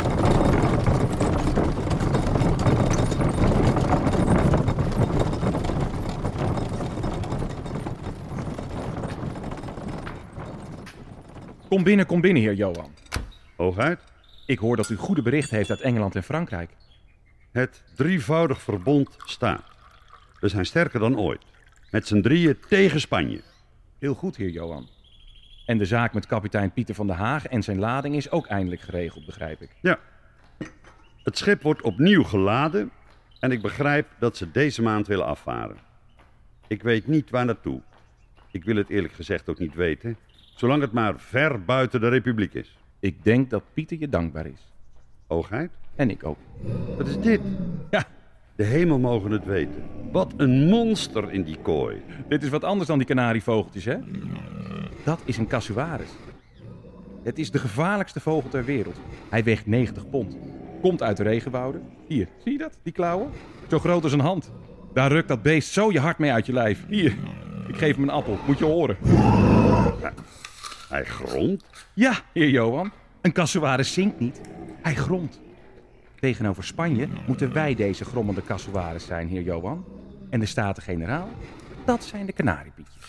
Kom 11.68 11.84
binnen, 11.84 12.06
kom 12.06 12.22
binnen, 12.22 12.42
heer 12.42 12.54
Johan. 12.54 12.92
Hooguit. 13.56 14.00
Ik 14.46 14.60
hoor 14.60 14.76
dat 14.76 14.90
u 14.90 14.96
goede 14.96 15.22
bericht 15.22 15.50
heeft 15.50 15.70
uit 15.70 15.82
Engeland 15.82 16.16
en 16.16 16.24
Frankrijk. 16.24 16.70
Het 17.52 17.84
drievoudig 17.96 18.62
verbond 18.62 19.16
staat. 19.26 19.64
We 20.40 20.48
zijn 20.48 20.66
sterker 20.66 21.00
dan 21.00 21.18
ooit. 21.18 21.42
Met 21.92 22.08
z'n 22.08 22.22
drieën 22.22 22.60
tegen 22.70 23.00
Spanje. 23.00 23.42
Heel 24.00 24.14
goed, 24.14 24.36
heer 24.36 24.50
Johan. 24.50 24.88
En 25.66 25.78
de 25.78 25.86
zaak 25.86 26.14
met 26.14 26.26
kapitein 26.26 26.72
Pieter 26.72 26.96
van 26.96 27.08
der 27.08 27.16
Haag 27.16 27.46
en 27.46 27.64
zijn 27.64 27.80
lading 27.80 28.16
is 28.16 28.32
ook 28.32 28.48
eindelijk 28.48 28.82
geregeld, 28.82 29.26
begrijp 29.26 29.62
ik. 29.62 29.70
Ja. 29.82 30.00
Het 31.24 31.38
schip 31.38 31.62
wordt 31.62 31.82
opnieuw 31.82 32.24
geladen 32.24 32.92
en 33.40 33.52
ik 33.52 33.62
begrijp 33.62 34.08
dat 34.20 34.38
ze 34.38 34.52
deze 34.52 34.82
maand 34.82 35.08
willen 35.08 35.26
afvaren. 35.26 35.78
Ik 36.68 36.84
weet 36.84 37.08
niet 37.08 37.30
waar 37.30 37.46
naartoe. 37.46 37.82
Ik 38.52 38.64
wil 38.64 38.76
het 38.76 38.90
eerlijk 38.90 39.14
gezegd 39.14 39.50
ook 39.50 39.60
niet 39.60 39.76
weten, 39.76 40.18
zolang 40.58 40.82
het 40.82 40.92
maar 40.92 41.14
ver 41.18 41.64
buiten 41.64 42.02
de 42.02 42.08
republiek 42.08 42.54
is. 42.54 42.78
Ik 43.00 43.24
denk 43.24 43.50
dat 43.50 43.64
Pieter 43.74 44.00
je 44.00 44.10
dankbaar 44.10 44.46
is. 44.46 44.74
Oogheid? 45.28 45.72
En 45.96 46.10
ik 46.10 46.24
ook. 46.24 46.38
Wat 46.98 47.08
is 47.08 47.20
dit? 47.20 47.42
Ja, 47.90 48.04
De 48.56 48.64
hemel 48.64 49.00
mogen 49.00 49.32
het 49.32 49.46
weten. 49.46 49.84
Wat 50.12 50.34
een 50.38 50.68
monster 50.68 51.32
in 51.32 51.44
die 51.44 51.58
kooi. 51.62 52.02
dit 52.30 52.44
is 52.44 52.50
wat 52.50 52.64
anders 52.64 52.88
dan 52.88 52.98
die 52.98 53.08
kanarievogeltjes, 53.08 53.86
hè? 53.86 53.98
Dat 55.04 55.22
is 55.26 55.38
een 55.38 55.48
casuaris. 55.48 56.10
Het 57.24 57.40
is 57.40 57.52
de 57.52 57.60
gevaarlijkste 57.60 58.20
vogel 58.20 58.50
ter 58.50 58.66
wereld. 58.66 59.00
Hij 59.30 59.44
weegt 59.44 59.66
90 59.66 60.10
pond. 60.10 60.38
Komt 60.82 61.04
uit 61.04 61.18
de 61.18 61.24
regenwouden. 61.24 61.82
Hier, 62.08 62.28
zie 62.44 62.52
je 62.52 62.58
dat? 62.58 62.78
Die 62.84 62.94
klauwen? 62.94 63.30
Zo 63.68 63.80
groot 63.80 64.04
als 64.04 64.14
een 64.14 64.20
hand. 64.20 64.52
Daar 64.94 65.12
rukt 65.12 65.28
dat 65.28 65.42
beest 65.42 65.72
zo 65.72 65.92
je 65.92 66.00
hart 66.00 66.18
mee 66.18 66.32
uit 66.32 66.46
je 66.46 66.54
lijf. 66.54 66.86
Hier, 66.88 67.16
ik 67.68 67.76
geef 67.78 67.96
hem 67.96 68.04
een 68.04 68.10
appel. 68.10 68.38
Moet 68.48 68.58
je 68.58 68.66
horen. 68.66 68.98
Hij 70.88 71.06
grondt. 71.06 71.64
Ja, 71.94 72.20
heer 72.34 72.50
Johan. 72.50 72.92
Een 73.22 73.32
casuaris 73.32 73.94
zinkt 73.94 74.20
niet. 74.20 74.42
Hij 74.82 74.96
gromt. 74.96 75.40
Tegenover 76.20 76.64
Spanje 76.64 77.08
moeten 77.28 77.54
wij 77.54 77.76
deze 77.76 78.06
grommende 78.06 78.44
casuaris 78.44 79.06
zijn, 79.06 79.28
heer 79.28 79.42
Johan. 79.42 79.86
En 80.30 80.40
de 80.40 80.46
Staten-Generaal, 80.46 81.30
dat 81.86 82.04
zijn 82.04 82.26
de 82.26 82.32
kanariepietjes. 82.32 83.06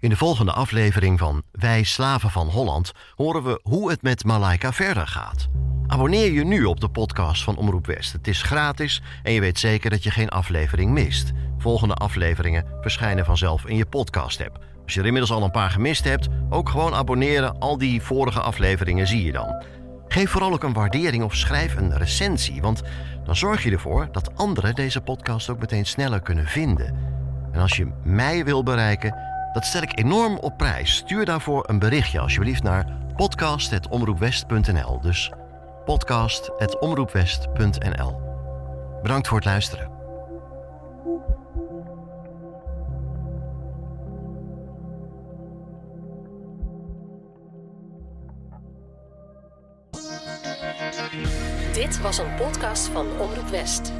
In 0.00 0.10
de 0.10 0.16
volgende 0.16 0.52
aflevering 0.52 1.18
van 1.18 1.42
Wij 1.52 1.82
Slaven 1.82 2.30
van 2.30 2.48
Holland 2.48 2.92
horen 3.14 3.42
we 3.42 3.60
hoe 3.62 3.90
het 3.90 4.02
met 4.02 4.24
Malaika 4.24 4.72
verder 4.72 5.06
gaat. 5.06 5.48
Abonneer 5.86 6.32
je 6.32 6.44
nu 6.44 6.64
op 6.64 6.80
de 6.80 6.88
podcast 6.88 7.44
van 7.44 7.56
Omroep 7.56 7.86
West. 7.86 8.12
Het 8.12 8.28
is 8.28 8.42
gratis 8.42 9.02
en 9.22 9.32
je 9.32 9.40
weet 9.40 9.58
zeker 9.58 9.90
dat 9.90 10.02
je 10.02 10.10
geen 10.10 10.28
aflevering 10.28 10.90
mist. 10.90 11.32
Volgende 11.58 11.94
afleveringen 11.94 12.66
verschijnen 12.80 13.24
vanzelf 13.24 13.66
in 13.66 13.76
je 13.76 13.86
podcast-app. 13.86 14.73
Als 14.84 14.94
je 14.94 15.00
er 15.00 15.06
inmiddels 15.06 15.32
al 15.32 15.42
een 15.42 15.50
paar 15.50 15.70
gemist 15.70 16.04
hebt, 16.04 16.28
ook 16.50 16.68
gewoon 16.68 16.94
abonneren. 16.94 17.58
Al 17.58 17.78
die 17.78 18.02
vorige 18.02 18.40
afleveringen 18.40 19.06
zie 19.06 19.24
je 19.24 19.32
dan. 19.32 19.62
Geef 20.08 20.30
vooral 20.30 20.52
ook 20.52 20.62
een 20.62 20.72
waardering 20.72 21.22
of 21.22 21.34
schrijf 21.34 21.76
een 21.76 21.96
recensie, 21.96 22.62
want 22.62 22.82
dan 23.24 23.36
zorg 23.36 23.62
je 23.62 23.70
ervoor 23.70 24.08
dat 24.12 24.36
anderen 24.36 24.74
deze 24.74 25.00
podcast 25.00 25.48
ook 25.48 25.58
meteen 25.58 25.86
sneller 25.86 26.20
kunnen 26.20 26.46
vinden. 26.46 26.94
En 27.52 27.60
als 27.60 27.76
je 27.76 27.88
mij 28.02 28.44
wil 28.44 28.62
bereiken, 28.62 29.16
dat 29.52 29.64
stel 29.64 29.82
ik 29.82 29.98
enorm 29.98 30.38
op 30.38 30.56
prijs. 30.56 30.96
Stuur 30.96 31.24
daarvoor 31.24 31.68
een 31.68 31.78
berichtje 31.78 32.20
alsjeblieft 32.20 32.62
naar 32.62 32.86
podcast.omroepwest.nl. 33.16 35.00
Dus 35.00 35.32
podcast.omroepwest.nl. 35.84 38.20
Bedankt 39.02 39.28
voor 39.28 39.36
het 39.36 39.46
luisteren. 39.46 39.93
Dit 51.74 52.00
was 52.00 52.18
een 52.18 52.34
podcast 52.34 52.86
van 52.86 53.06
Omroep 53.18 53.48
West. 53.48 53.92